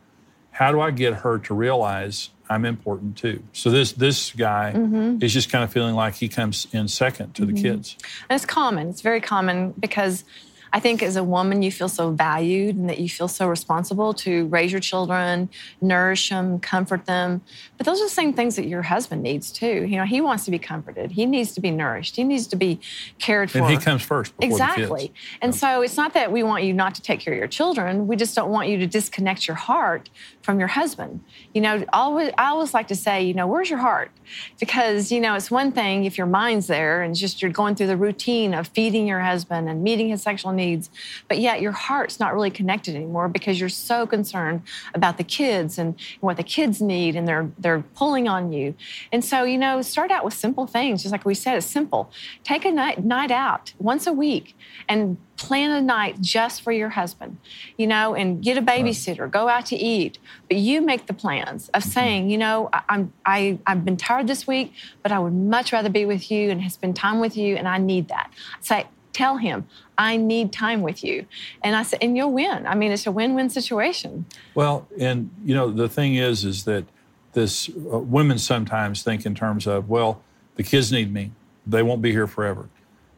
How 0.53 0.73
do 0.73 0.81
I 0.81 0.91
get 0.91 1.15
her 1.15 1.39
to 1.41 1.55
realize 1.55 2.31
I'm 2.49 2.65
important 2.65 3.17
too? 3.17 3.43
So 3.53 3.71
this 3.71 3.93
this 3.93 4.33
guy 4.33 4.73
mm-hmm. 4.75 5.23
is 5.23 5.33
just 5.33 5.51
kind 5.51 5.63
of 5.63 5.73
feeling 5.73 5.95
like 5.95 6.15
he 6.15 6.29
comes 6.29 6.67
in 6.73 6.89
second 6.89 7.35
to 7.35 7.43
mm-hmm. 7.43 7.55
the 7.55 7.63
kids. 7.63 7.97
And 8.29 8.37
it's 8.37 8.47
common. 8.47 8.89
It's 8.89 9.03
very 9.03 9.21
common 9.21 9.73
because 9.79 10.25
I 10.73 10.81
think 10.81 11.03
as 11.03 11.17
a 11.17 11.25
woman, 11.25 11.63
you 11.63 11.73
feel 11.73 11.89
so 11.89 12.11
valued 12.11 12.77
and 12.77 12.89
that 12.89 12.99
you 12.99 13.09
feel 13.09 13.29
so 13.29 13.49
responsible 13.49 14.15
to 14.15 14.47
raise 14.47 14.71
your 14.71 14.81
children, 14.81 15.49
nourish 15.81 16.29
them, 16.29 16.61
comfort 16.61 17.07
them. 17.07 17.43
But 17.77 17.87
those 17.87 18.01
are 18.01 18.05
the 18.05 18.11
same 18.11 18.33
things 18.33 18.57
that 18.57 18.67
your 18.67 18.83
husband 18.83 19.23
needs 19.23 19.51
too. 19.51 19.85
You 19.85 19.97
know, 19.97 20.05
he 20.05 20.21
wants 20.21 20.45
to 20.45 20.51
be 20.51 20.59
comforted. 20.59 21.13
He 21.13 21.27
needs 21.27 21.53
to 21.53 21.61
be 21.61 21.71
nourished. 21.71 22.17
He 22.17 22.25
needs 22.25 22.47
to 22.49 22.57
be 22.57 22.81
cared 23.19 23.51
for. 23.51 23.59
And 23.59 23.71
he 23.71 23.77
comes 23.77 24.03
first. 24.03 24.33
exactly. 24.41 25.13
And 25.43 25.53
yeah. 25.53 25.59
so 25.59 25.83
it's 25.83 25.97
not 25.97 26.15
that 26.15 26.31
we 26.31 26.43
want 26.43 26.65
you 26.65 26.73
not 26.73 26.95
to 26.97 27.03
take 27.03 27.21
care 27.21 27.35
of 27.35 27.39
your 27.39 27.49
children. 27.49 28.07
We 28.07 28.17
just 28.17 28.35
don't 28.35 28.51
want 28.51 28.69
you 28.69 28.79
to 28.79 28.87
disconnect 28.87 29.49
your 29.49 29.57
heart 29.57 30.09
from 30.43 30.59
your 30.59 30.69
husband. 30.69 31.21
You 31.53 31.61
know, 31.61 31.85
always, 31.93 32.33
I 32.39 32.49
always 32.49 32.73
like 32.73 32.89
to 32.89 32.97
say, 32.97 33.23
you 33.23 33.35
know, 33.35 33.47
where's 33.47 33.69
your 33.69 33.79
heart? 33.79 34.11
Because, 34.59 35.13
you 35.13 35.21
know, 35.21 35.35
it's 35.35 35.51
one 35.51 35.71
thing 35.73 36.05
if 36.05 36.17
your 36.17 36.27
mind's 36.27 36.67
there 36.67 37.03
and 37.03 37.15
just 37.15 37.43
you're 37.43 37.51
going 37.51 37.75
through 37.75 37.89
the 37.89 37.97
routine 37.97 38.55
of 38.55 38.69
feeding 38.69 39.07
your 39.07 39.21
husband 39.21 39.69
and 39.69 39.83
meeting 39.83 40.09
his 40.09 40.23
sexual 40.23 40.53
needs, 40.53 40.89
but 41.29 41.39
yet 41.39 41.61
your 41.61 41.73
heart's 41.73 42.19
not 42.19 42.33
really 42.33 42.51
connected 42.51 42.95
anymore 42.95 43.29
because 43.29 43.61
you're 43.61 43.69
so 43.69 44.07
concerned 44.07 44.63
about 44.95 45.19
the 45.19 45.25
kids 45.25 45.79
and 45.79 45.95
what 46.21 46.37
the 46.37 46.43
kids 46.43 46.81
need 46.81 47.17
and 47.17 47.29
they're 47.29 47.51
they're 47.59 47.85
pulling 47.95 48.29
on 48.29 48.53
you. 48.53 48.75
And 49.13 49.25
so, 49.25 49.43
you 49.45 49.59
know, 49.59 49.83
start 49.83 50.11
out 50.11 50.25
with 50.25 50.35
simple 50.35 50.67
things, 50.67 51.03
just 51.03 51.13
like 51.13 51.25
we 51.25 51.35
said, 51.35 51.57
it's 51.57 51.67
simple. 51.67 52.11
Take 52.45 52.65
a 52.65 52.71
night 52.71 53.05
night 53.05 53.31
out 53.31 53.75
once 53.79 54.07
a 54.07 54.13
week 54.13 54.57
and 54.89 55.19
plan 55.41 55.71
a 55.71 55.81
night 55.81 56.21
just 56.21 56.61
for 56.61 56.71
your 56.71 56.91
husband, 56.91 57.39
you 57.77 57.87
know, 57.87 58.15
and 58.15 58.43
get 58.43 58.59
a 58.59 58.63
babysitter, 58.63 59.29
go 59.31 59.49
out 59.49 59.67
to 59.67 59.77
eat. 59.77 60.19
But 60.49 60.59
you 60.59 60.83
make 60.83 61.07
the 61.07 61.15
plans 61.15 61.69
of 61.71 61.83
mm-hmm. 61.83 61.91
saying, 61.91 62.31
you 62.31 62.39
know, 62.39 62.69
I, 62.73 62.83
I'm 62.91 63.13
I 63.25 63.59
I've 63.67 63.85
been 63.85 63.97
tired 63.97 64.27
this 64.27 64.47
week, 64.47 64.73
but 65.03 65.11
I 65.11 65.19
would 65.19 65.33
much 65.33 65.73
rather 65.73 65.89
be 65.89 66.05
with 66.05 66.31
you 66.31 66.51
and 66.51 66.71
spend 66.71 66.95
time 66.95 67.21
with 67.21 67.37
you, 67.37 67.57
and 67.57 67.67
I 67.67 67.79
need 67.79 68.09
that. 68.09 68.31
Say, 68.61 68.87
tell 69.13 69.39
him 69.39 69.67
I 69.99 70.17
need 70.17 70.53
time 70.53 70.83
with 70.83 71.03
you. 71.03 71.27
And 71.63 71.75
I 71.75 71.83
said, 71.83 71.99
and 72.03 72.17
you'll 72.17 72.33
win. 72.33 72.67
I 72.67 72.75
mean, 72.75 72.93
it's 72.93 73.07
a 73.07 73.13
win-win 73.13 73.51
situation. 73.51 74.27
Well, 74.55 74.87
and 74.99 75.31
you 75.45 75.55
know, 75.55 75.71
the 75.71 75.89
thing 75.89 76.15
is, 76.15 76.45
is 76.45 76.65
that 76.65 76.85
this 77.33 77.69
uh, 77.69 77.99
women 77.99 78.39
sometimes 78.39 79.03
think 79.03 79.25
in 79.25 79.35
terms 79.35 79.67
of, 79.67 79.89
well, 79.89 80.23
the 80.57 80.63
kids 80.63 80.93
need 80.93 81.13
me. 81.13 81.33
They 81.67 81.83
won't 81.83 82.03
be 82.03 82.13
here 82.13 82.27
forever. 82.27 82.69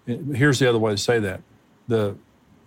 Here's 0.07 0.59
the 0.59 0.69
other 0.69 0.79
way 0.79 0.93
to 0.93 0.99
say 0.99 1.19
that: 1.21 1.41
the 1.88 2.16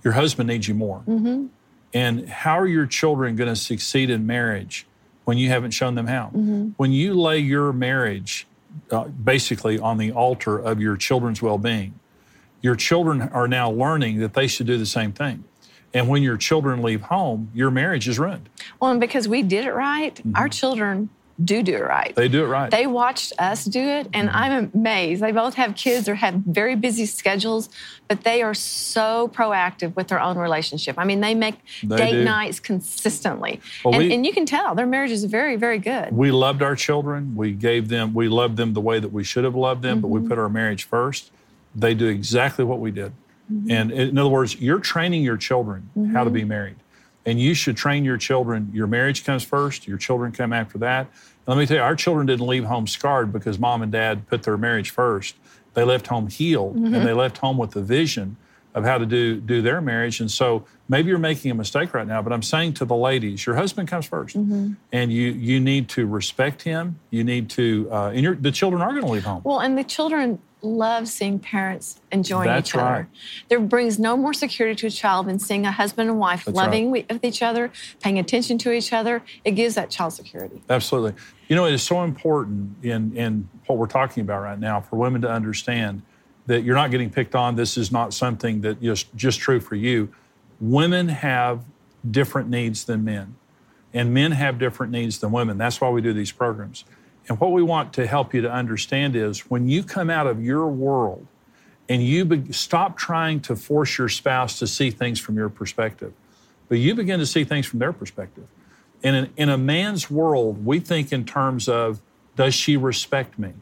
your 0.03 0.13
husband 0.13 0.47
needs 0.47 0.67
you 0.67 0.75
more. 0.75 1.03
Mm-hmm. 1.07 1.47
And 1.93 2.29
how 2.29 2.59
are 2.59 2.67
your 2.67 2.85
children 2.85 3.35
going 3.35 3.49
to 3.49 3.55
succeed 3.55 4.09
in 4.09 4.27
marriage 4.27 4.85
when 5.23 5.37
you 5.37 5.49
haven't 5.49 5.71
shown 5.71 5.95
them 5.95 6.07
how? 6.07 6.25
Mm-hmm. 6.27 6.69
When 6.77 6.91
you 6.91 7.13
lay 7.13 7.39
your 7.39 7.73
marriage 7.73 8.45
uh, 8.91 9.05
basically 9.05 9.79
on 9.79 9.97
the 9.97 10.11
altar 10.11 10.59
of 10.59 10.79
your 10.81 10.97
children's 10.97 11.41
well-being, 11.41 11.97
your 12.61 12.75
children 12.75 13.21
are 13.21 13.47
now 13.47 13.71
learning 13.71 14.19
that 14.19 14.33
they 14.33 14.47
should 14.47 14.67
do 14.67 14.77
the 14.77 14.85
same 14.85 15.11
thing. 15.11 15.43
And 15.93 16.09
when 16.09 16.21
your 16.21 16.35
children 16.35 16.81
leave 16.81 17.03
home, 17.03 17.49
your 17.53 17.71
marriage 17.71 18.07
is 18.07 18.19
ruined. 18.19 18.49
Well, 18.81 18.91
and 18.91 18.99
because 18.99 19.27
we 19.27 19.43
did 19.43 19.65
it 19.65 19.73
right, 19.73 20.13
mm-hmm. 20.15 20.35
our 20.35 20.49
children 20.49 21.09
do 21.43 21.61
do 21.63 21.75
it 21.75 21.83
right. 21.83 22.15
They 22.15 22.27
do 22.27 22.43
it 22.43 22.47
right. 22.47 22.71
They 22.71 22.87
watched 22.87 23.33
us 23.37 23.65
do 23.65 23.79
it, 23.79 24.07
and 24.13 24.29
mm-hmm. 24.29 24.37
I'm 24.37 24.71
amazed. 24.73 25.21
They 25.21 25.31
both 25.31 25.55
have 25.55 25.75
kids 25.75 26.07
or 26.07 26.15
have 26.15 26.35
very 26.35 26.75
busy 26.75 27.05
schedules, 27.05 27.69
but 28.07 28.23
they 28.23 28.41
are 28.41 28.53
so 28.53 29.29
proactive 29.33 29.95
with 29.95 30.07
their 30.07 30.21
own 30.21 30.37
relationship. 30.37 30.97
I 30.97 31.03
mean, 31.03 31.19
they 31.19 31.35
make 31.35 31.55
they 31.83 31.97
date 31.97 32.11
do. 32.11 32.23
nights 32.23 32.59
consistently, 32.59 33.59
well, 33.83 33.95
and, 33.95 34.03
we, 34.03 34.13
and, 34.13 34.25
you 34.25 34.31
can 34.31 34.45
tell 34.45 34.75
their 34.75 34.85
marriage 34.85 35.11
is 35.11 35.25
very, 35.25 35.55
very 35.55 35.79
good. 35.79 36.13
We 36.13 36.31
loved 36.31 36.61
our 36.61 36.75
children. 36.75 37.35
We 37.35 37.51
gave 37.51 37.89
them, 37.89 38.13
we 38.13 38.29
loved 38.29 38.57
them 38.57 38.73
the 38.73 38.81
way 38.81 38.99
that 38.99 39.11
we 39.11 39.23
should 39.23 39.43
have 39.43 39.55
loved 39.55 39.81
them, 39.81 39.95
mm-hmm. 39.95 40.01
but 40.01 40.07
we 40.07 40.19
mm-hmm. 40.19 40.29
put 40.29 40.37
our 40.37 40.49
marriage 40.49 40.85
first 40.85 41.31
they 41.75 41.93
do 41.93 42.07
exactly 42.07 42.63
what 42.63 42.79
we 42.79 42.91
did. 42.91 43.11
Mm-hmm. 43.51 43.71
And 43.71 43.91
in 43.91 44.17
other 44.17 44.29
words, 44.29 44.59
you're 44.59 44.79
training 44.79 45.23
your 45.23 45.37
children 45.37 45.89
how 46.13 46.23
to 46.23 46.29
be 46.29 46.39
mm-hmm. 46.39 46.49
married. 46.49 46.75
And 47.25 47.39
you 47.39 47.53
should 47.53 47.75
train 47.75 48.05
your 48.05 48.17
children. 48.17 48.69
Your 48.73 48.87
marriage 48.87 49.23
comes 49.23 49.43
first, 49.43 49.87
your 49.87 49.97
children 49.97 50.31
come 50.31 50.53
after 50.53 50.77
that. 50.79 51.07
And 51.47 51.55
let 51.55 51.57
me 51.57 51.65
tell 51.65 51.77
you, 51.77 51.83
our 51.83 51.95
children 51.95 52.27
didn't 52.27 52.45
leave 52.45 52.65
home 52.65 52.87
scarred 52.87 53.33
because 53.33 53.59
mom 53.59 53.81
and 53.81 53.91
dad 53.91 54.27
put 54.27 54.43
their 54.43 54.57
marriage 54.57 54.89
first. 54.89 55.35
They 55.73 55.83
left 55.83 56.07
home 56.07 56.27
healed 56.27 56.75
mm-hmm. 56.75 56.93
and 56.93 57.05
they 57.05 57.13
left 57.13 57.37
home 57.39 57.57
with 57.57 57.71
the 57.71 57.81
vision 57.81 58.37
of 58.75 58.83
how 58.83 58.97
to 58.97 59.05
do 59.05 59.39
do 59.39 59.61
their 59.61 59.81
marriage. 59.81 60.19
And 60.19 60.29
so 60.29 60.65
maybe 60.89 61.09
you're 61.09 61.17
making 61.17 61.49
a 61.49 61.55
mistake 61.55 61.93
right 61.93 62.05
now, 62.05 62.21
but 62.21 62.33
I'm 62.33 62.43
saying 62.43 62.73
to 62.73 62.85
the 62.85 62.95
ladies, 62.95 63.45
your 63.45 63.55
husband 63.55 63.87
comes 63.87 64.07
1st 64.07 64.35
mm-hmm. 64.35 64.73
and 64.91 65.11
you 65.11 65.31
you 65.31 65.59
need 65.59 65.89
to 65.89 66.05
respect 66.05 66.61
him. 66.61 66.99
You 67.09 67.23
need 67.23 67.49
to, 67.51 67.87
uh, 67.91 68.09
and 68.09 68.21
your, 68.21 68.35
the 68.35 68.51
children 68.51 68.81
are 68.81 68.89
going 68.91 69.03
to 69.03 69.11
leave 69.11 69.23
home. 69.23 69.41
Well, 69.45 69.59
and 69.59 69.77
the 69.77 69.83
children 69.83 70.39
love 70.65 71.07
seeing 71.07 71.39
parents 71.39 72.01
enjoying 72.11 72.47
That's 72.47 72.69
each 72.69 72.75
other. 72.75 72.83
Right. 72.83 73.05
There 73.49 73.59
brings 73.59 73.99
no 73.99 74.17
more 74.17 74.33
security 74.33 74.75
to 74.75 74.87
a 74.87 74.89
child 74.89 75.27
than 75.27 75.39
seeing 75.39 75.65
a 75.65 75.71
husband 75.71 76.09
and 76.09 76.19
wife 76.19 76.45
That's 76.45 76.55
loving 76.55 76.91
right. 76.91 77.05
with 77.09 77.23
each 77.23 77.41
other, 77.41 77.71
paying 78.01 78.19
attention 78.19 78.57
to 78.59 78.71
each 78.71 78.91
other. 78.91 79.21
It 79.43 79.51
gives 79.51 79.75
that 79.75 79.89
child 79.89 80.13
security. 80.13 80.61
Absolutely. 80.69 81.13
You 81.47 81.55
know, 81.55 81.65
it 81.65 81.73
is 81.73 81.83
so 81.83 82.03
important 82.03 82.83
in 82.83 83.15
in 83.15 83.47
what 83.67 83.77
we're 83.77 83.87
talking 83.87 84.21
about 84.21 84.41
right 84.41 84.59
now 84.59 84.81
for 84.81 84.95
women 84.97 85.21
to 85.21 85.29
understand 85.29 86.01
that 86.47 86.63
you're 86.63 86.75
not 86.75 86.91
getting 86.91 87.09
picked 87.09 87.35
on. 87.35 87.55
This 87.55 87.77
is 87.77 87.91
not 87.91 88.13
something 88.13 88.61
that 88.61 88.81
is 88.81 89.03
just 89.15 89.39
true 89.39 89.59
for 89.59 89.75
you. 89.75 90.13
Women 90.59 91.09
have 91.09 91.63
different 92.09 92.49
needs 92.49 92.85
than 92.85 93.03
men, 93.03 93.35
and 93.93 94.13
men 94.13 94.31
have 94.31 94.59
different 94.59 94.91
needs 94.91 95.19
than 95.19 95.31
women. 95.31 95.57
That's 95.57 95.81
why 95.81 95.89
we 95.89 96.01
do 96.01 96.13
these 96.13 96.31
programs. 96.31 96.85
And 97.27 97.39
what 97.39 97.51
we 97.51 97.63
want 97.63 97.93
to 97.93 98.05
help 98.05 98.33
you 98.33 98.41
to 98.41 98.51
understand 98.51 99.15
is 99.15 99.49
when 99.49 99.67
you 99.67 99.83
come 99.83 100.09
out 100.09 100.27
of 100.27 100.43
your 100.43 100.67
world 100.67 101.25
and 101.89 102.03
you 102.03 102.25
be- 102.25 102.51
stop 102.51 102.97
trying 102.97 103.39
to 103.41 103.55
force 103.55 103.97
your 103.97 104.09
spouse 104.09 104.59
to 104.59 104.67
see 104.67 104.91
things 104.91 105.19
from 105.19 105.35
your 105.35 105.49
perspective, 105.49 106.13
but 106.69 106.77
you 106.77 106.95
begin 106.95 107.19
to 107.19 107.25
see 107.25 107.43
things 107.43 107.65
from 107.65 107.79
their 107.79 107.93
perspective. 107.93 108.47
In, 109.01 109.29
in 109.37 109.49
a 109.49 109.57
man's 109.57 110.09
world, 110.09 110.65
we 110.65 110.79
think 110.79 111.11
in 111.11 111.25
terms 111.25 111.67
of 111.67 112.01
does 112.35 112.53
she 112.53 112.77
respect 112.77 113.39
me? 113.39 113.53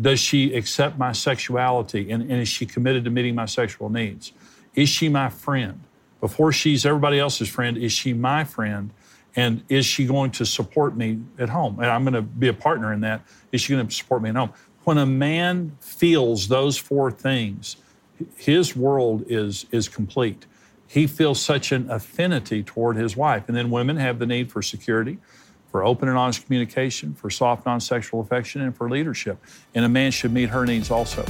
Does 0.00 0.20
she 0.20 0.54
accept 0.54 0.98
my 0.98 1.12
sexuality? 1.12 2.10
And, 2.10 2.22
and 2.22 2.40
is 2.40 2.48
she 2.48 2.66
committed 2.66 3.04
to 3.04 3.10
meeting 3.10 3.34
my 3.34 3.46
sexual 3.46 3.88
needs? 3.88 4.32
Is 4.74 4.88
she 4.88 5.08
my 5.08 5.28
friend? 5.28 5.80
Before 6.20 6.52
she's 6.52 6.84
everybody 6.84 7.18
else's 7.18 7.48
friend, 7.48 7.76
is 7.76 7.92
she 7.92 8.12
my 8.12 8.44
friend? 8.44 8.90
And 9.36 9.62
is 9.68 9.86
she 9.86 10.06
going 10.06 10.30
to 10.32 10.46
support 10.46 10.96
me 10.96 11.20
at 11.38 11.48
home? 11.48 11.78
And 11.78 11.90
I'm 11.90 12.02
going 12.02 12.14
to 12.14 12.22
be 12.22 12.48
a 12.48 12.54
partner 12.54 12.92
in 12.92 13.00
that. 13.00 13.22
Is 13.52 13.60
she 13.60 13.74
going 13.74 13.86
to 13.86 13.94
support 13.94 14.22
me 14.22 14.30
at 14.30 14.36
home? 14.36 14.50
When 14.84 14.98
a 14.98 15.06
man 15.06 15.76
feels 15.80 16.48
those 16.48 16.76
four 16.76 17.10
things, 17.10 17.76
his 18.36 18.74
world 18.74 19.24
is, 19.28 19.66
is 19.70 19.88
complete. 19.88 20.46
He 20.86 21.06
feels 21.06 21.40
such 21.40 21.70
an 21.70 21.90
affinity 21.90 22.62
toward 22.62 22.96
his 22.96 23.16
wife. 23.16 23.44
And 23.46 23.56
then 23.56 23.70
women 23.70 23.96
have 23.96 24.18
the 24.18 24.26
need 24.26 24.50
for 24.50 24.62
security 24.62 25.18
for 25.70 25.84
open 25.84 26.08
and 26.08 26.18
honest 26.18 26.44
communication, 26.44 27.14
for 27.14 27.30
soft, 27.30 27.64
non 27.64 27.80
sexual 27.80 28.20
affection, 28.20 28.60
and 28.60 28.76
for 28.76 28.90
leadership. 28.90 29.38
And 29.74 29.84
a 29.84 29.88
man 29.88 30.10
should 30.10 30.32
meet 30.32 30.48
her 30.50 30.66
needs 30.66 30.90
also. 30.90 31.22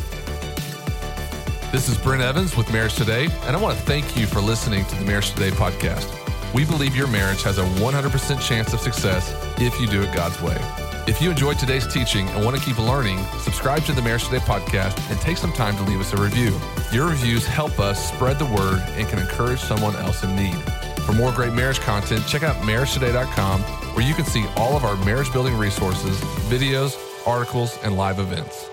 This 1.71 1.89
is 1.89 1.97
Brent 1.99 2.23
Evans 2.23 2.57
with 2.57 2.73
Marriage 2.73 2.95
Today, 2.95 3.29
and 3.43 3.57
I 3.57 3.61
want 3.61 3.79
to 3.79 3.85
thank 3.85 4.17
you 4.17 4.27
for 4.27 4.41
listening 4.41 4.85
to 4.87 4.95
the 4.97 5.05
Marriage 5.05 5.31
Today 5.31 5.51
podcast. 5.51 6.20
We 6.53 6.65
believe 6.65 6.97
your 6.97 7.07
marriage 7.07 7.43
has 7.45 7.59
a 7.59 7.65
100% 7.65 8.41
chance 8.41 8.73
of 8.73 8.81
success 8.81 9.35
if 9.61 9.81
you 9.81 9.87
do 9.87 10.03
it 10.03 10.13
God's 10.15 10.41
way. 10.43 10.59
If 11.07 11.23
you 11.23 11.31
enjoyed 11.31 11.59
today's 11.59 11.87
teaching 11.87 12.29
and 12.29 12.45
want 12.45 12.57
to 12.57 12.63
keep 12.63 12.79
learning, 12.79 13.19
subscribe 13.41 13.85
to 13.85 13.93
the 13.93 14.03
Marriage 14.03 14.25
Today 14.25 14.39
podcast 14.39 14.99
and 15.11 15.21
take 15.21 15.37
some 15.37 15.53
time 15.53 15.77
to 15.77 15.83
leave 15.85 16.01
us 16.01 16.13
a 16.13 16.17
review. 16.17 16.59
Your 16.93 17.09
reviews 17.09 17.47
help 17.47 17.79
us 17.79 18.13
spread 18.13 18.39
the 18.39 18.47
word 18.47 18.81
and 18.91 19.09
can 19.09 19.19
encourage 19.19 19.61
someone 19.61 19.97
else 19.97 20.23
in 20.25 20.35
need. 20.37 20.57
For 21.07 21.13
more 21.13 21.33
great 21.33 21.53
marriage 21.53 21.81
content, 21.81 22.27
check 22.27 22.43
out 22.43 22.57
marriagetoday.com 22.57 23.61
where 23.95 24.07
you 24.07 24.15
can 24.15 24.25
see 24.25 24.45
all 24.57 24.77
of 24.77 24.85
our 24.85 24.97
marriage 25.05 25.33
building 25.33 25.57
resources, 25.57 26.21
videos, 26.49 26.97
articles, 27.27 27.79
and 27.83 27.97
live 27.97 28.19
events. 28.19 28.70